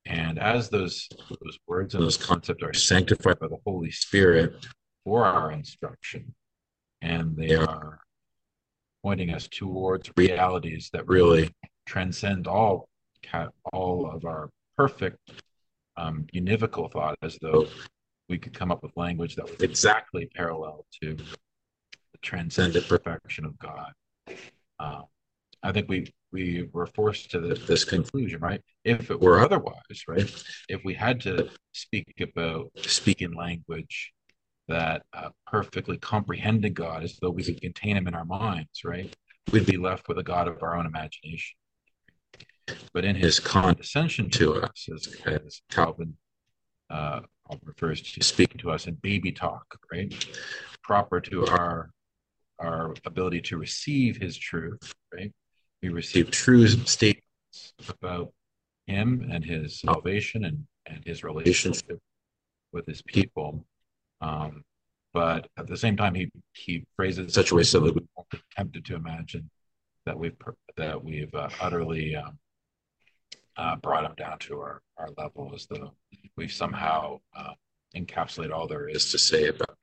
[0.07, 4.67] And as those, those words and those concepts are sanctified by the Holy Spirit
[5.05, 6.35] for our instruction,
[7.03, 8.01] and they are
[9.03, 11.51] pointing us towards realities that really
[11.87, 12.89] transcend all
[13.73, 15.19] all of our perfect
[15.97, 17.67] um, univocal thought, as though
[18.29, 23.59] we could come up with language that was exactly parallel to the transcendent perfection of
[23.59, 23.93] God.
[24.79, 25.03] Uh,
[25.63, 28.61] I think we we were forced to this, this, conclusion, right?
[28.85, 30.31] If it were otherwise, right?
[30.69, 34.13] If we had to speak about speak in language
[34.69, 39.15] that uh, perfectly comprehended God as though we could contain him in our minds, right?
[39.51, 41.57] We'd be left with a God of our own imagination.
[42.93, 46.19] But in his condescension to us, as, as Calvin
[46.91, 47.21] uh,
[47.65, 50.13] refers to speaking to us in baby talk, right?
[50.83, 51.91] Proper to our
[52.59, 55.33] our ability to receive his truth, right?
[55.81, 58.33] We receive true statements about
[58.87, 62.01] him and his salvation and, and his relationship
[62.73, 63.65] with his people.
[64.21, 64.65] Um,
[65.15, 67.95] but at the same time, he he phrases it in such a way so that
[67.95, 69.49] we won't be tempted to imagine
[70.05, 70.37] that we've
[70.77, 72.39] that we've uh, utterly um,
[73.59, 75.93] uh, brought them down to our, our level as though
[76.37, 77.53] we've somehow uh,
[77.97, 79.77] encapsulated all there is to say about.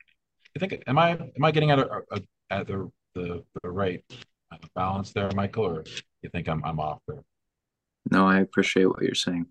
[0.56, 2.20] I think am I am I getting at a, a,
[2.50, 4.02] at the the, the right
[4.50, 5.84] uh, balance there, Michael, or
[6.22, 7.22] you think I'm I'm off there?
[8.10, 9.46] No, I appreciate what you're saying.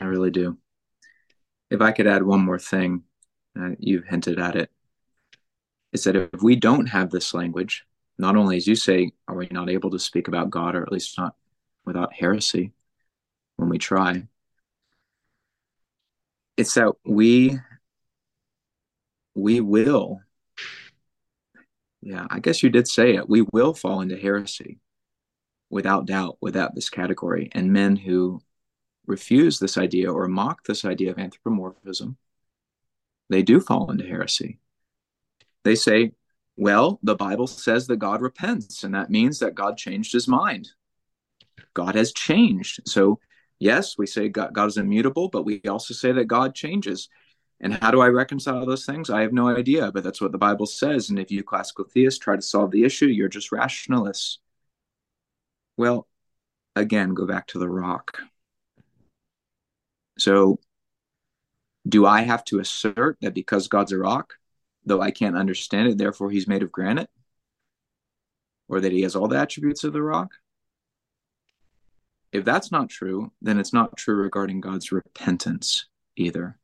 [0.00, 0.58] I really do.
[1.70, 3.04] If I could add one more thing,
[3.58, 4.70] uh, you've hinted at it,
[5.92, 7.84] is that if we don't have this language,
[8.18, 10.92] not only as you say, are we not able to speak about God, or at
[10.92, 11.36] least not
[11.84, 12.72] without heresy,
[13.56, 14.26] when we try.
[16.56, 17.58] It's that we
[19.34, 20.20] we will
[22.04, 23.30] yeah, I guess you did say it.
[23.30, 24.78] We will fall into heresy
[25.70, 27.48] without doubt without this category.
[27.52, 28.40] And men who
[29.06, 32.18] refuse this idea or mock this idea of anthropomorphism,
[33.30, 34.58] they do fall into heresy.
[35.64, 36.12] They say,
[36.56, 40.68] well, the Bible says that God repents, and that means that God changed his mind.
[41.72, 42.80] God has changed.
[42.86, 43.18] So
[43.58, 47.08] yes, we say God, God is immutable, but we also say that God changes.
[47.60, 49.10] And how do I reconcile those things?
[49.10, 51.10] I have no idea, but that's what the Bible says.
[51.10, 54.38] And if you classical theists try to solve the issue, you're just rationalists.
[55.76, 56.06] Well,
[56.76, 58.20] again, go back to the rock.
[60.18, 60.60] So,
[61.88, 64.34] do I have to assert that because God's a rock,
[64.84, 67.10] though I can't understand it, therefore he's made of granite?
[68.68, 70.32] Or that he has all the attributes of the rock?
[72.34, 76.58] If that's not true, then it's not true regarding God's repentance either.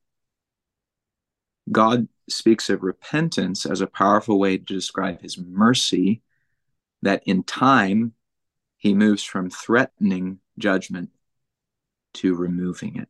[1.71, 6.23] God speaks of repentance as a powerful way to describe his mercy,
[7.03, 8.15] that in time
[8.79, 11.11] he moves from threatening judgment
[12.15, 13.09] to removing it.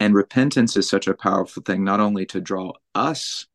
[0.00, 3.46] And repentance is such a powerful thing, not only to draw us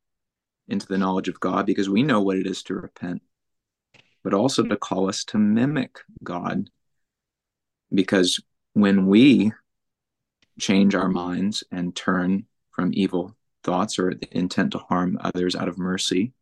[0.67, 3.23] into the knowledge of God, because we know what it is to repent,
[4.23, 6.69] but also to call us to mimic God.
[7.93, 8.39] Because
[8.73, 9.51] when we
[10.59, 15.67] change our minds and turn from evil thoughts or the intent to harm others out
[15.67, 16.33] of mercy,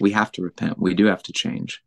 [0.00, 0.78] we have to repent.
[0.78, 1.82] We do have to change.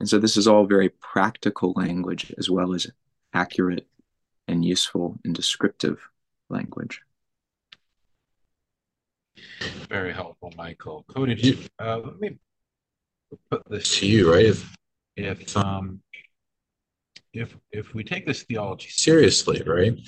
[0.00, 2.86] And so this is all very practical language as well as
[3.32, 3.86] accurate
[4.46, 6.00] and useful and descriptive
[6.48, 7.02] language.
[9.88, 11.04] Very helpful, Michael.
[11.08, 12.38] Cody, uh, let me
[13.50, 14.46] put this to you, right?
[14.46, 14.76] If
[15.16, 16.00] if um
[17.32, 19.98] if if we take this theology seriously, right?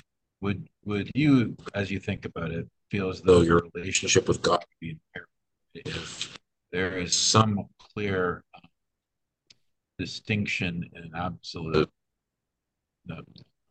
[0.40, 4.58] Would would you, as you think about it, feel as though your relationship with God
[4.60, 5.26] would be impaired
[5.74, 6.38] if
[6.72, 8.60] there is some clear uh,
[9.98, 11.90] distinction in an absolute,
[13.06, 13.16] no,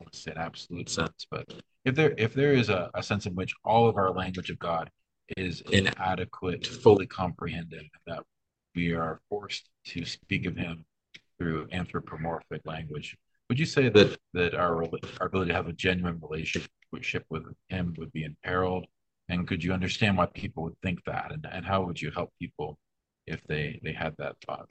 [0.01, 1.51] I say an absolute sense, but
[1.85, 4.59] if there if there is a, a sense in which all of our language of
[4.59, 4.89] God
[5.37, 8.23] is inadequate, fully comprehended, that
[8.75, 10.85] we are forced to speak of him
[11.37, 13.17] through anthropomorphic language.
[13.49, 14.83] Would you say that that our
[15.19, 18.85] our ability to have a genuine relationship with him would be imperiled?
[19.29, 21.31] And could you understand why people would think that?
[21.31, 22.77] And, and how would you help people
[23.25, 24.69] if they they had that thought?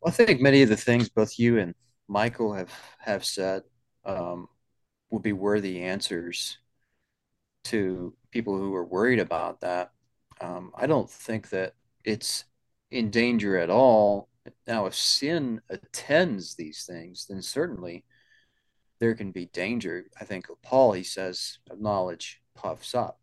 [0.00, 1.74] Well, I think many of the things both you and
[2.08, 3.62] Michael have have said
[4.04, 4.48] um,
[5.10, 6.58] would be worthy answers
[7.64, 9.92] to people who are worried about that.
[10.44, 11.72] Um, I don't think that
[12.04, 12.44] it's
[12.90, 14.28] in danger at all.
[14.66, 18.04] Now, if sin attends these things, then certainly
[19.00, 20.04] there can be danger.
[20.20, 23.20] I think Paul, he says, knowledge puffs up.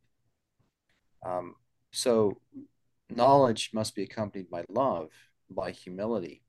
[1.23, 1.55] Um,
[1.91, 2.39] so
[3.07, 5.11] knowledge must be accompanied by love,
[5.47, 6.41] by humility.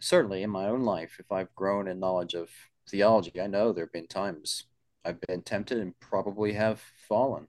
[0.00, 2.50] Certainly in my own life, if I've grown in knowledge of
[2.90, 4.64] theology, I know there have been times
[5.04, 7.46] I've been tempted and probably have fallen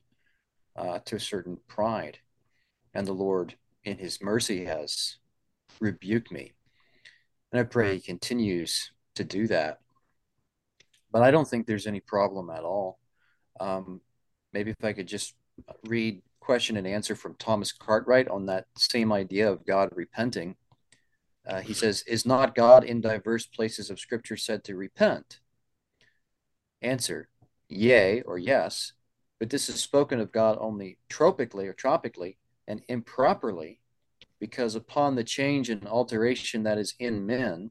[0.75, 2.19] uh, to a certain pride.
[2.93, 5.17] And the Lord, in His mercy, has
[5.79, 6.53] rebuked me.
[7.51, 9.79] And I pray He continues to do that.
[11.11, 12.99] But I don't think there's any problem at all.
[13.59, 14.01] Um,
[14.51, 15.35] maybe if I could just
[15.83, 20.55] read question and answer from Thomas Cartwright on that same idea of God repenting.
[21.47, 25.39] Uh, he says, Is not God in diverse places of Scripture said to repent?
[26.81, 27.29] Answer,
[27.69, 28.93] yea or yes,
[29.43, 33.81] but this is spoken of God only tropically or tropically and improperly,
[34.39, 37.69] because upon the change and alteration that is in men,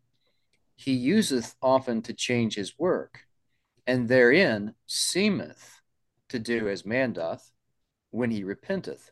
[0.76, 3.20] he useth often to change his work,
[3.86, 5.80] and therein seemeth
[6.28, 7.50] to do as man doth
[8.10, 9.10] when he repenteth.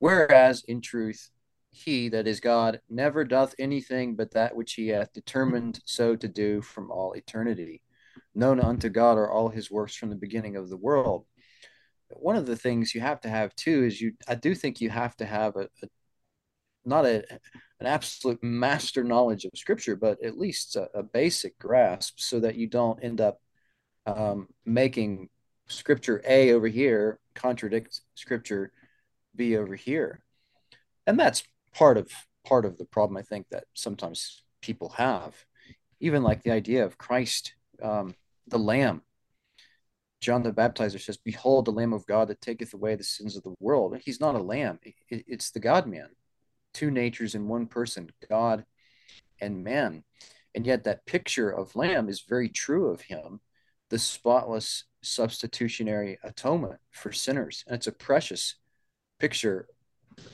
[0.00, 1.30] Whereas in truth,
[1.70, 6.26] he that is God never doth anything but that which he hath determined so to
[6.26, 7.80] do from all eternity
[8.34, 11.26] known unto God are all his works from the beginning of the world.
[12.20, 14.90] One of the things you have to have too is you I do think you
[14.90, 15.88] have to have a, a
[16.84, 17.24] not a
[17.80, 22.56] an absolute master knowledge of scripture, but at least a, a basic grasp so that
[22.56, 23.40] you don't end up
[24.06, 25.28] um, making
[25.66, 28.70] scripture A over here contradict scripture
[29.34, 30.20] B over here.
[31.06, 31.42] And that's
[31.72, 32.10] part of
[32.46, 35.34] part of the problem I think that sometimes people have.
[36.00, 38.14] Even like the idea of Christ um,
[38.46, 39.02] the Lamb.
[40.24, 43.42] John the Baptizer says, Behold, the Lamb of God that taketh away the sins of
[43.42, 43.94] the world.
[44.02, 46.08] He's not a lamb, it's the God man.
[46.72, 48.64] Two natures in one person, God
[49.38, 50.02] and man.
[50.54, 53.40] And yet, that picture of Lamb is very true of him,
[53.90, 57.62] the spotless substitutionary atonement for sinners.
[57.66, 58.54] And it's a precious
[59.20, 59.68] picture.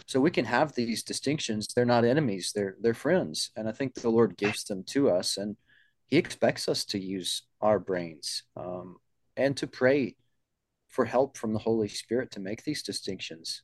[0.06, 1.66] So we can have these distinctions.
[1.66, 3.50] They're not enemies, they're, they're friends.
[3.56, 5.36] And I think the Lord gives them to us.
[5.36, 5.56] And
[6.06, 8.96] he expects us to use our brains um,
[9.40, 10.16] and to pray
[10.88, 13.62] for help from the Holy Spirit to make these distinctions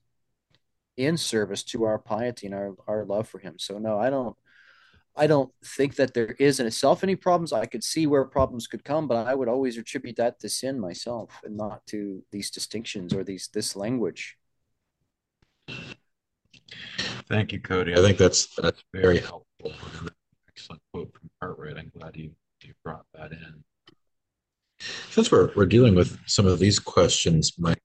[0.96, 3.56] in service to our piety and our, our love for him.
[3.58, 4.36] So no, I don't
[5.18, 7.52] I don't think that there is in itself any problems.
[7.52, 10.78] I could see where problems could come, but I would always attribute that to sin
[10.78, 14.36] myself and not to these distinctions or these this language.
[17.28, 17.94] Thank you, Cody.
[17.94, 19.72] I think that's that's very helpful
[20.56, 21.76] excellent quote from Cartwright.
[21.76, 22.30] I'm glad you,
[22.62, 23.62] you brought that in.
[25.10, 27.82] Since we're, we're dealing with some of these questions, Mike,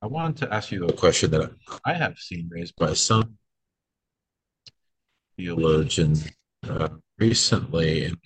[0.00, 1.50] I wanted to ask you a question that
[1.84, 3.36] I have seen raised by some
[5.36, 6.28] theologians
[6.68, 6.88] uh,
[7.18, 8.16] recently in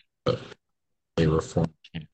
[1.17, 2.07] a reform camp,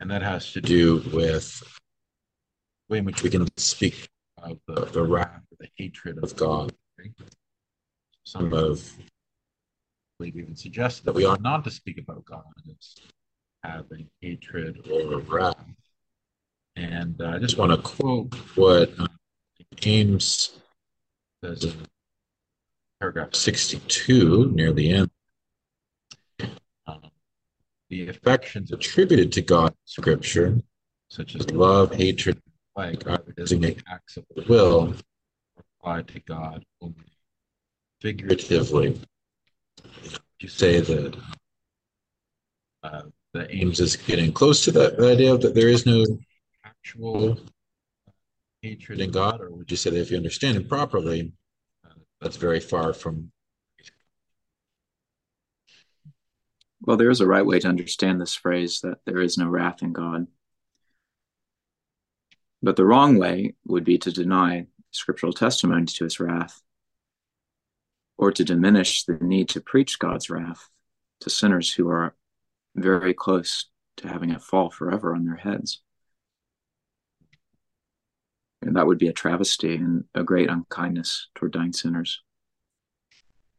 [0.00, 4.08] and that has to do with the way in which we can speak
[4.42, 6.72] of the, the wrath the hatred of God.
[8.24, 8.92] Some of
[10.18, 12.94] believe even suggested that we ought not to speak about God as
[13.62, 15.56] having hatred or wrath.
[16.76, 19.06] And uh, I just want to quote what uh,
[19.84, 20.58] Ames
[21.42, 21.74] says in
[23.00, 25.10] paragraph 62 near the end.
[26.86, 27.10] Um,
[27.90, 30.58] the affections attributed to God in Scripture,
[31.08, 32.40] such as love, hatred,
[32.76, 34.94] like, either designate acts of the will
[35.80, 36.94] apply to God only
[38.00, 39.00] figuratively
[40.40, 41.16] you say that
[42.82, 43.02] uh,
[43.34, 46.04] the Ames is getting close to that idea that there is no
[46.64, 47.38] actual
[48.62, 51.32] hatred in God, or would you say that if you understand it properly,
[51.84, 53.30] uh, that's very far from?
[56.80, 59.82] Well, there is a right way to understand this phrase that there is no wrath
[59.82, 60.26] in God.
[62.62, 66.62] But the wrong way would be to deny scriptural testimony to his wrath
[68.16, 70.68] or to diminish the need to preach God's wrath
[71.20, 72.16] to sinners who are
[72.74, 73.66] very close
[73.98, 75.82] to having it fall forever on their heads.
[78.62, 82.22] And that would be a travesty and a great unkindness toward dying sinners.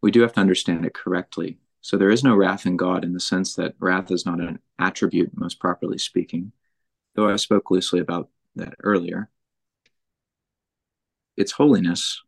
[0.01, 1.57] we do have to understand it correctly.
[1.81, 4.59] So there is no wrath in God in the sense that wrath is not an
[4.77, 6.51] attribute, most properly speaking,
[7.15, 9.29] though I spoke loosely about that earlier.
[11.37, 12.21] It's holiness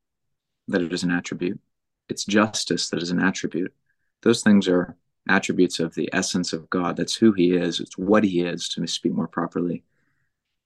[0.67, 1.59] that it is an attribute,
[2.07, 3.73] it's justice that is an attribute.
[4.21, 4.95] Those things are
[5.27, 6.97] attributes of the essence of God.
[6.97, 9.83] That's who He is, it's what He is, to speak more properly.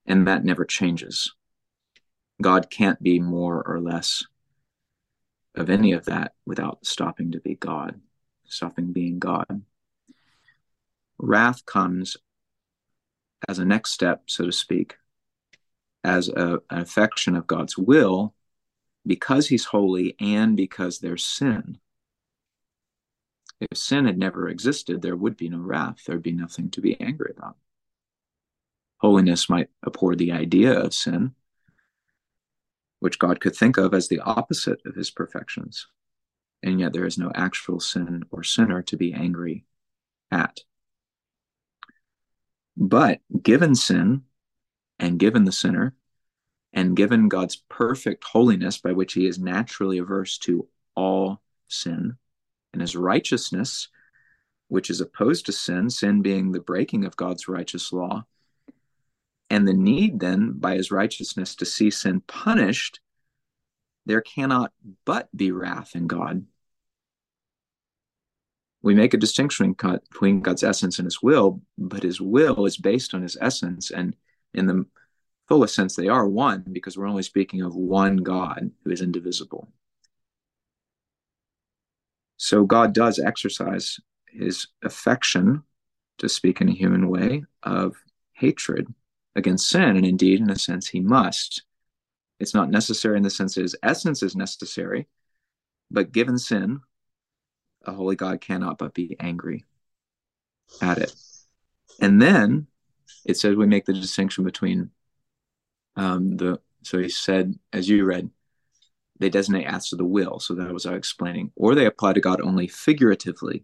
[0.05, 1.33] And that never changes.
[2.41, 4.25] God can't be more or less
[5.55, 7.99] of any of that without stopping to be God,
[8.45, 9.61] stopping being God.
[11.17, 12.17] Wrath comes
[13.47, 14.97] as a next step, so to speak,
[16.03, 18.33] as a, an affection of God's will
[19.07, 21.77] because he's holy and because there's sin.
[23.71, 26.03] If sin had never existed, there would be no wrath.
[26.05, 27.57] There'd be nothing to be angry about.
[28.97, 31.35] Holiness might abhor the idea of sin,
[32.99, 35.87] which God could think of as the opposite of his perfections.
[36.63, 39.65] And yet there is no actual sin or sinner to be angry
[40.31, 40.61] at.
[42.77, 44.23] But given sin
[44.99, 45.95] and given the sinner,
[46.73, 52.17] and given God's perfect holiness by which he is naturally averse to all sin,
[52.75, 53.87] and his righteousness,
[54.67, 58.25] which is opposed to sin, sin being the breaking of God's righteous law,
[59.49, 62.99] and the need then by his righteousness to see sin punished,
[64.05, 64.73] there cannot
[65.05, 66.45] but be wrath in God.
[68.81, 73.13] We make a distinction between God's essence and his will, but his will is based
[73.13, 73.89] on his essence.
[73.89, 74.13] And
[74.53, 74.85] in the
[75.47, 79.69] fullest sense, they are one because we're only speaking of one God who is indivisible.
[82.37, 85.63] So God does exercise his affection,
[86.17, 87.95] to speak in a human way, of
[88.33, 88.87] hatred
[89.35, 89.97] against sin.
[89.97, 91.63] And indeed, in a sense, he must.
[92.39, 95.07] It's not necessary in the sense that his essence is necessary,
[95.89, 96.81] but given sin,
[97.85, 99.63] a holy God cannot but be angry
[100.81, 101.13] at it.
[102.01, 102.67] And then
[103.25, 104.91] it says we make the distinction between
[105.95, 108.29] um, the so he said, as you read,
[109.19, 110.39] they designate acts of the will.
[110.39, 113.63] So that was our explaining, or they apply to God only figuratively.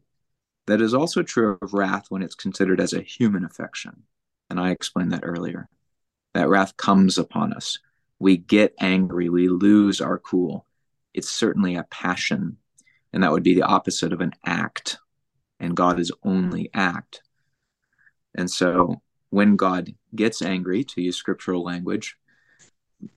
[0.68, 4.04] That is also true of wrath when it's considered as a human affection.
[4.50, 5.68] And I explained that earlier.
[6.34, 7.80] That wrath comes upon us.
[8.20, 10.66] We get angry, we lose our cool.
[11.14, 12.58] It's certainly a passion.
[13.12, 15.00] And that would be the opposite of an act.
[15.60, 17.22] And God is only act.
[18.36, 22.18] And so when God gets angry, to use scriptural language,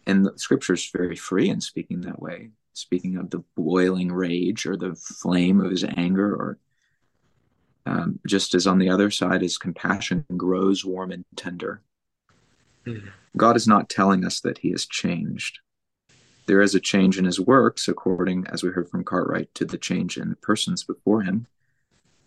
[0.06, 4.66] and the scripture is very free in speaking that way, speaking of the boiling rage
[4.66, 6.58] or the flame of his anger, or
[7.86, 11.82] um, just as on the other side, his compassion grows warm and tender.
[12.86, 13.08] Mm-hmm.
[13.36, 15.58] God is not telling us that he has changed.
[16.46, 19.78] There is a change in his works, according, as we heard from Cartwright, to the
[19.78, 21.46] change in the persons before him.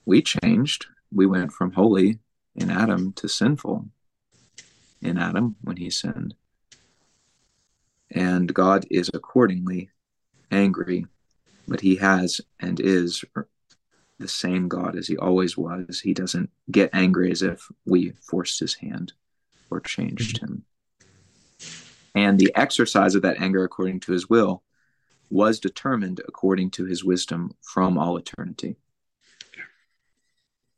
[0.05, 0.87] We changed.
[1.11, 2.19] We went from holy
[2.55, 3.87] in Adam to sinful
[5.01, 6.33] in Adam when he sinned
[8.11, 9.89] and God is accordingly
[10.51, 11.05] angry,
[11.67, 13.23] but he has and is
[14.19, 15.99] the same God as he always was.
[15.99, 19.13] He doesn't get angry as if we forced his hand
[19.69, 20.63] or changed him.
[22.15, 24.63] And the exercise of that anger according to his will
[25.29, 28.77] was determined according to his wisdom from all eternity.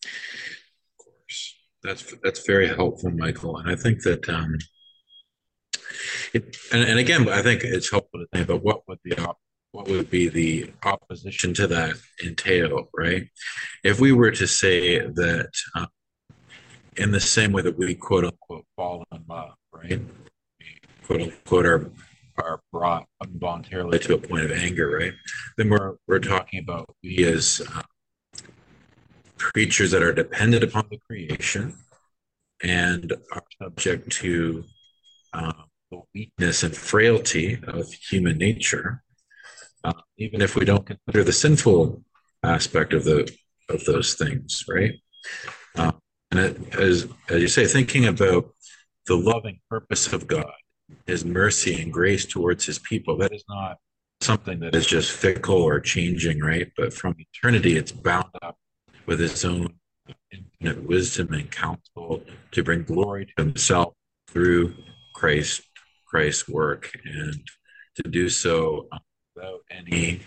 [0.03, 1.55] Of course.
[1.81, 3.57] That's that's very helpful, Michael.
[3.57, 4.57] And I think that um,
[6.33, 9.39] it, and, and again, I think it's helpful to think about what would the op-
[9.71, 13.27] what would be the opposition to that entail, right?
[13.83, 15.87] If we were to say that um,
[16.97, 20.01] in the same way that we quote unquote fall in love, right?
[21.05, 21.91] Quote unquote are
[22.37, 25.13] are brought involuntarily to a point of anger, right?
[25.57, 27.81] Then we're we're talking about we as uh,
[29.37, 31.75] creatures that are dependent upon the creation
[32.61, 34.63] and are subject to
[35.33, 39.03] um, the weakness and frailty of human nature,
[39.83, 42.03] uh, even if we don't consider the sinful
[42.43, 43.31] aspect of the
[43.69, 44.93] of those things, right?
[45.75, 45.91] Uh,
[46.31, 48.51] and it, as as you say, thinking about
[49.07, 50.51] the loving purpose of God,
[51.07, 53.77] His mercy and grace towards His people, that is not
[54.21, 56.71] something that is just fickle or changing, right?
[56.77, 58.57] But from eternity, it's bound up
[59.05, 59.73] with His own
[60.31, 63.93] infinite wisdom and counsel to bring glory to Himself
[64.27, 64.75] through
[65.15, 65.61] Christ
[66.09, 67.39] Christ's work and
[67.95, 68.87] to do so
[69.35, 70.21] without any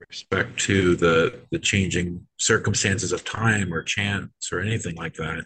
[0.00, 5.44] respect to the the changing circumstances of time or chance or anything like that.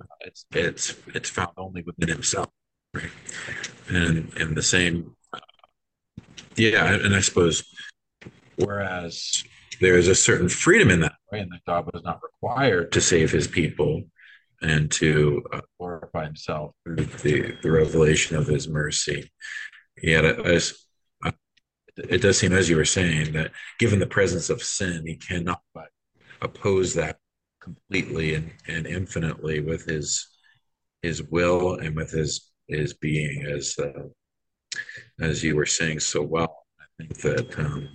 [0.00, 2.48] Uh, it's it's it's found only within himself,
[2.94, 3.10] right?
[3.88, 5.40] And and the same, uh,
[6.56, 6.94] yeah.
[6.94, 7.64] And I suppose
[8.56, 9.44] whereas
[9.80, 13.30] there's a certain freedom in that way, and that God was not required to save
[13.30, 14.04] his people
[14.62, 19.30] and to uh, glorify himself through the, the revelation of his mercy.
[20.02, 20.74] Yet, as
[21.96, 25.62] it does seem, as you were saying, that given the presence of sin, he cannot
[25.74, 25.88] but
[26.40, 27.18] oppose that
[27.60, 30.26] completely and, and infinitely with his
[31.02, 34.04] his will and with his his being, as uh,
[35.20, 36.64] as you were saying so well.
[36.80, 37.88] I think that um,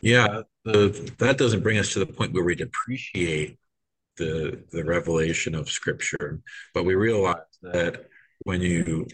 [0.00, 3.58] yeah, the, that doesn't bring us to the point where we depreciate
[4.16, 6.40] the the revelation of Scripture,
[6.72, 8.06] but we realize that
[8.44, 9.06] when you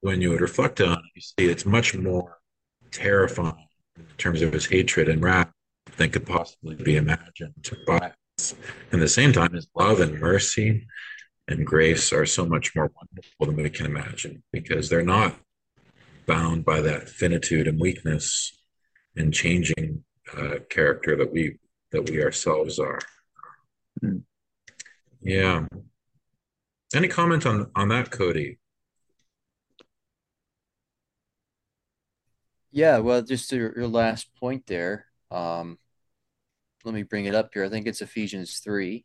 [0.00, 2.38] when you reflect on it, you see it's much more
[2.90, 5.50] terrifying in terms of his hatred and wrath
[5.96, 7.54] than could possibly be imagined
[8.38, 8.54] us.
[8.92, 10.86] And the same time, his love and mercy
[11.48, 15.34] and grace are so much more wonderful than we can imagine because they're not
[16.26, 18.56] bound by that finitude and weakness
[19.16, 20.04] and changing
[20.36, 21.58] uh, character that we
[21.90, 23.00] that we ourselves are.
[24.04, 24.22] Mm.
[25.22, 25.66] Yeah.
[26.94, 28.58] Any comment on on that, Cody?
[32.70, 35.06] Yeah, well, just your, your last point there.
[35.30, 35.78] Um,
[36.84, 37.64] let me bring it up here.
[37.64, 39.04] I think it's Ephesians 3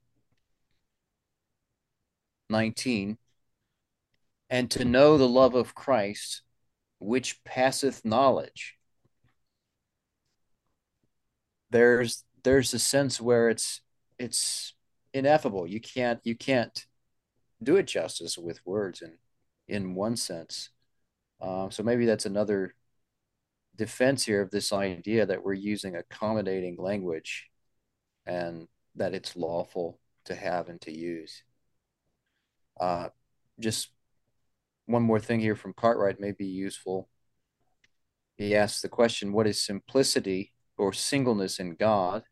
[2.49, 3.17] 19.
[4.49, 6.43] And to know the love of Christ,
[6.99, 8.77] which passeth knowledge.
[11.71, 13.81] There's there's a sense where it's
[14.19, 14.75] it's
[15.13, 15.67] ineffable.
[15.67, 16.85] You can't you can't
[17.61, 19.13] do it justice with words and
[19.67, 20.69] in one sense.
[21.41, 22.73] Um, so maybe that's another
[23.75, 27.49] defense here of this idea that we're using accommodating language
[28.25, 31.43] and that it's lawful to have and to use.
[32.79, 33.09] Uh,
[33.59, 33.89] just
[34.85, 37.09] one more thing here from Cartwright may be useful.
[38.37, 42.23] He asks the question, What is simplicity or singleness in God?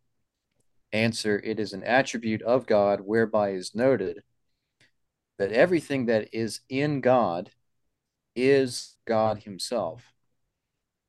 [0.94, 4.24] Answer, it is an attribute of God whereby is noted
[5.38, 7.50] that everything that is in God
[8.36, 10.04] is God Himself,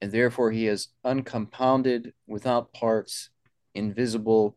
[0.01, 3.30] and therefore He is uncompounded, without parts,
[3.74, 4.57] invisible,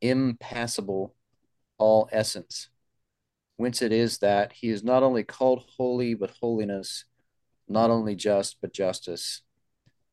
[0.00, 1.14] impassible,
[1.76, 2.68] all essence.
[3.56, 7.04] Whence it is that He is not only called holy, but holiness,
[7.68, 9.42] not only just, but justice,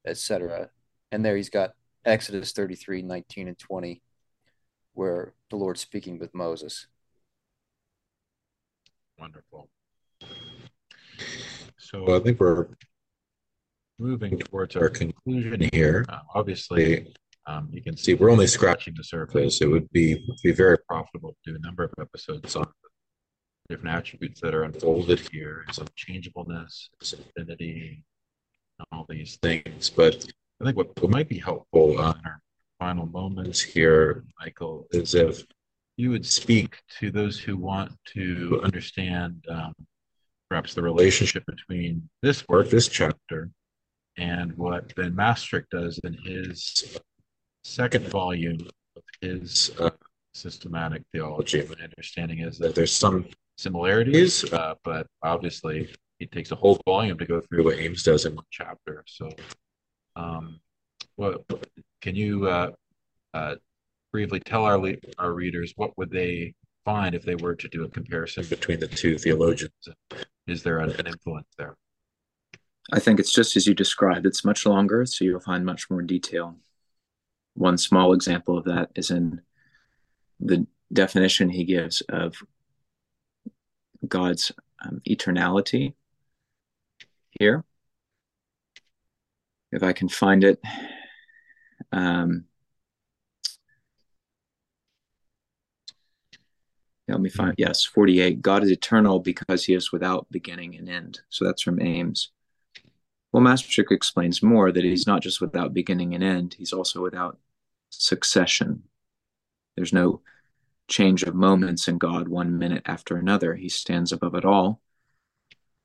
[0.06, 0.72] etc.
[1.12, 1.74] And there He's got
[2.04, 4.02] Exodus 33 19 and 20
[5.00, 6.88] where the Lord's speaking with Moses.
[9.18, 9.70] Wonderful.
[11.78, 12.68] So I think we're
[13.98, 16.06] moving towards our conclusion here.
[16.10, 17.14] Uh, obviously,
[17.48, 19.62] um, you can see we're only scratching the surface.
[19.62, 20.08] It would be
[20.44, 22.68] be very profitable to do a number of episodes on
[23.70, 28.04] different attributes that are unfolded here, some changeableness, some infinity,
[28.92, 29.90] all these things.
[29.90, 30.26] But
[30.60, 32.42] I think what, what might be helpful uh, in our
[32.80, 35.44] final moments here, Michael, is if
[35.98, 39.74] you would speak to those who want to understand um,
[40.50, 43.50] perhaps the relationship between this work, this chapter,
[44.18, 46.98] and what van Mastricht does in his
[47.64, 48.60] second volume
[48.96, 49.90] of his uh,
[50.34, 51.62] systematic theology.
[51.68, 53.28] My understanding is that there's some
[53.58, 58.26] similarities, uh, but obviously it takes a whole volume to go through what Ames does
[58.26, 59.04] in one chapter.
[59.08, 59.30] So,
[60.16, 60.60] um,
[61.18, 61.46] well,
[62.02, 62.72] can you uh,
[63.34, 63.56] uh,
[64.12, 66.54] briefly tell our le- our readers what would they
[66.86, 69.74] find if they were to do a comparison between the two theologians?
[70.48, 71.76] Is there an, an influence there?
[72.92, 74.26] I think it's just as you described.
[74.26, 76.56] It's much longer, so you'll find much more detail.
[77.54, 79.42] One small example of that is in
[80.40, 82.42] the definition he gives of
[84.08, 84.52] God's
[84.84, 85.94] um, eternality
[87.40, 87.64] here.
[89.72, 90.60] If I can find it,
[91.92, 92.46] um,
[97.08, 98.42] let me find, yes, 48.
[98.42, 101.22] God is eternal because he is without beginning and end.
[101.30, 102.32] So that's from Ames.
[103.32, 107.38] Well, Mastricht explains more that he's not just without beginning and end, he's also without
[107.90, 108.84] succession.
[109.76, 110.22] There's no
[110.88, 113.56] change of moments in God one minute after another.
[113.56, 114.82] He stands above it all,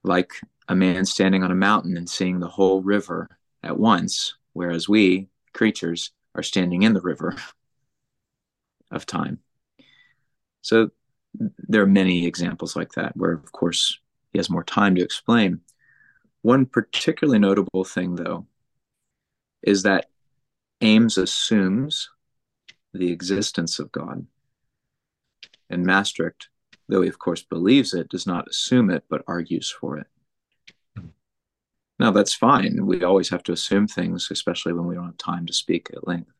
[0.03, 0.33] like
[0.69, 3.29] a man standing on a mountain and seeing the whole river
[3.63, 7.37] at once, whereas we, creatures, are standing in the river
[8.91, 9.39] of time.
[10.63, 10.91] So
[11.59, 13.99] there are many examples like that where, of course,
[14.33, 15.61] he has more time to explain.
[16.43, 18.47] One particularly notable thing, though,
[19.63, 20.11] is that
[20.81, 22.11] Ames assumes
[22.93, 24.27] the existence of God.
[25.71, 26.49] And Mastricht,
[26.89, 30.07] though he of course believes it, does not assume it, but argues for it.
[31.99, 32.87] Now, that's fine.
[32.87, 36.07] We always have to assume things, especially when we don't have time to speak at
[36.07, 36.33] length.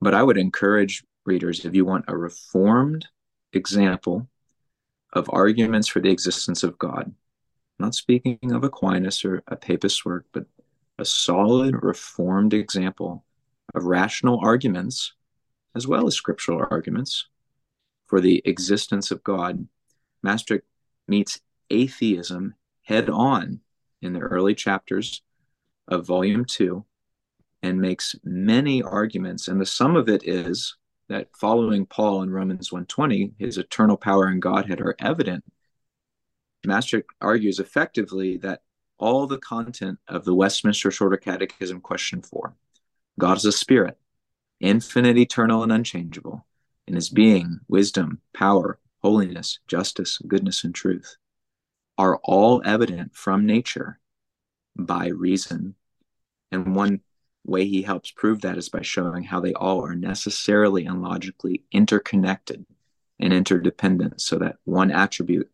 [0.00, 3.08] But I would encourage readers if you want a reformed
[3.52, 4.28] example
[5.12, 7.06] of arguments for the existence of God,
[7.78, 10.46] I'm not speaking of Aquinas or a papist work, but
[10.98, 13.24] a solid reformed example
[13.74, 15.12] of rational arguments
[15.74, 17.26] as well as scriptural arguments
[18.06, 19.68] for the existence of God.
[20.22, 20.64] Mastricht
[21.06, 21.40] meets
[21.70, 23.60] atheism head on
[24.02, 25.22] in the early chapters
[25.88, 26.84] of volume two
[27.62, 29.48] and makes many arguments.
[29.48, 30.76] And the sum of it is
[31.08, 35.44] that following paul in romans 120 his eternal power and godhead are evident.
[36.64, 38.62] Mastricht argues effectively that
[38.98, 42.54] all the content of the westminster shorter catechism question 4
[43.18, 43.98] god is a spirit
[44.60, 46.44] infinite eternal and unchangeable
[46.86, 51.16] in his being wisdom power holiness justice goodness and truth
[51.98, 53.98] are all evident from nature
[54.76, 55.74] by reason.
[56.52, 57.00] And one
[57.44, 61.62] way he helps prove that is by showing how they all are necessarily and logically
[61.72, 62.66] interconnected
[63.18, 65.50] and interdependent, so that one attribute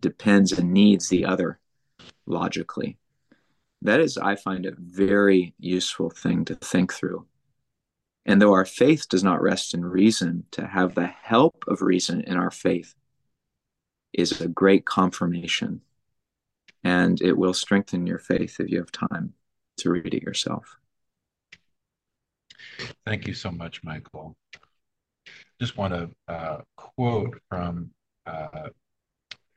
[0.00, 1.60] depends and needs the other
[2.26, 2.98] logically.
[3.82, 7.26] That is, I find, a very useful thing to think through.
[8.26, 12.22] And though our faith does not rest in reason, to have the help of reason
[12.22, 12.94] in our faith
[14.14, 15.80] is a great confirmation
[16.82, 19.32] and it will strengthen your faith if you have time
[19.78, 20.76] to read it yourself.
[23.06, 24.36] Thank you so much, Michael.
[25.60, 27.90] Just want to uh, quote from
[28.26, 28.68] uh,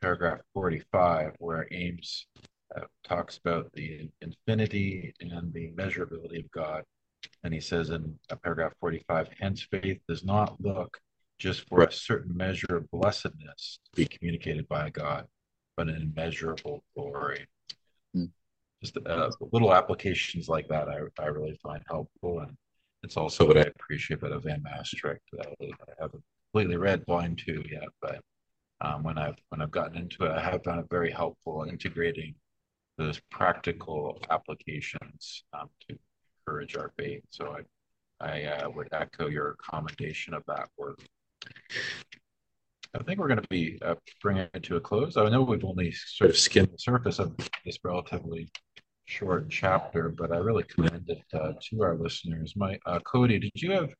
[0.00, 2.26] paragraph 45, where Ames
[2.76, 6.84] uh, talks about the infinity and the measurability of God.
[7.44, 10.98] And he says in uh, paragraph 45, hence faith does not look
[11.38, 15.26] just for a certain measure of blessedness to be communicated by God,
[15.76, 17.46] but an immeasurable glory.
[18.16, 18.30] Mm.
[18.82, 22.40] Just uh, little applications like that, I, I really find helpful.
[22.40, 22.56] And
[23.02, 25.22] it's also what I appreciate about Van Mastricht.
[25.40, 25.44] I
[26.00, 26.22] haven't
[26.52, 28.20] completely read Volume Two yet, but
[28.80, 32.34] um, when I've when I've gotten into it, I have found it very helpful integrating
[32.96, 35.96] those practical applications um, to
[36.40, 37.22] encourage our faith.
[37.30, 37.62] So I
[38.20, 40.98] I uh, would echo your commendation of that work.
[42.94, 45.16] I think we're going to be uh, bringing it to a close.
[45.16, 48.50] I know we've only sort of skimmed the surface of this relatively
[49.04, 52.54] short chapter, but I really commend it uh, to our listeners.
[52.56, 53.94] My uh, Cody, did you have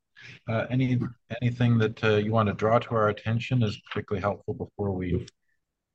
[0.49, 0.99] uh, any
[1.41, 5.27] anything that uh, you want to draw to our attention as particularly helpful before we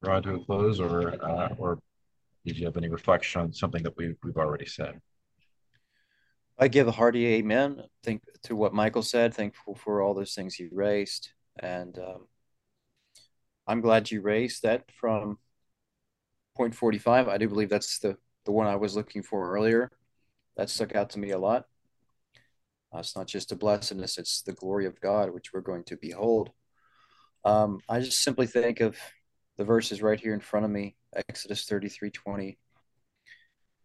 [0.04, 1.80] draw to a close, or uh, or
[2.46, 5.00] did you have any reflection on something that we've we've already said?
[6.64, 7.84] I give a hearty amen.
[8.04, 9.34] Think to what Michael said.
[9.34, 12.28] Thankful for all those things he raised, and um,
[13.68, 15.40] I'm glad you raised that from
[16.56, 17.28] point 45.
[17.28, 19.92] I do believe that's the the one I was looking for earlier.
[20.56, 21.66] That stuck out to me a lot.
[22.96, 25.98] Uh, it's not just a blessedness; it's the glory of God, which we're going to
[25.98, 26.52] behold.
[27.44, 28.98] Um, I just simply think of
[29.58, 30.96] the verses right here in front of me,
[31.28, 32.58] Exodus 33, 20.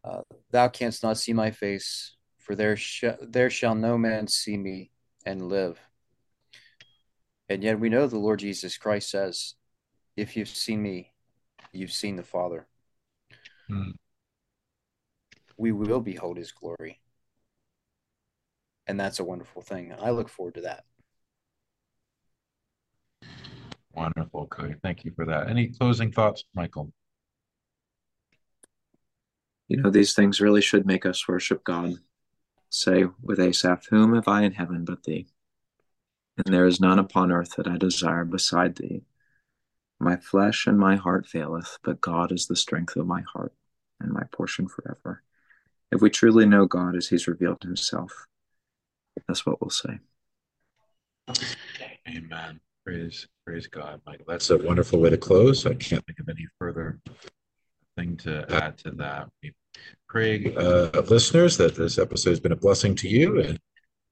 [0.05, 0.21] Uh,
[0.53, 2.15] Thou canst not see my face,
[2.49, 4.91] for there, sh- there shall no man see me
[5.27, 5.79] and live.
[7.51, 9.55] And yet we know the Lord Jesus Christ says,
[10.17, 11.13] If you've seen me,
[11.73, 12.67] you've seen the Father.
[13.69, 13.91] Hmm.
[15.59, 17.03] We will behold his glory.
[18.87, 19.95] And that's a wonderful thing.
[20.01, 20.85] I look forward to that.
[23.93, 24.75] Wonderful, Cody.
[24.83, 25.51] Thank you for that.
[25.51, 26.95] Any closing thoughts, Michael?
[29.67, 31.99] You know, these things really should make us worship God
[32.71, 35.27] say with Asaph, Whom have I in heaven but thee?
[36.37, 39.03] And there is none upon earth that I desire beside thee.
[39.99, 43.53] My flesh and my heart faileth, but God is the strength of my heart
[44.01, 45.23] and my portion forever.
[45.91, 48.27] If we truly know God as he's revealed himself,
[49.27, 49.99] that's what we'll say.
[52.09, 52.61] Amen.
[52.85, 54.27] Praise, praise God, Michael.
[54.29, 55.67] That's a wonderful way to close.
[55.67, 57.01] I can't think of any further
[57.99, 59.29] thing to add to that.
[59.43, 59.53] We
[60.09, 63.59] pray, uh, listeners, that this episode has been a blessing to you, and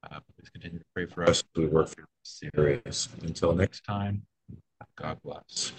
[0.03, 3.09] uh, please continue to pray for us as we work through this series.
[3.21, 4.23] Until next time,
[4.97, 5.71] God bless.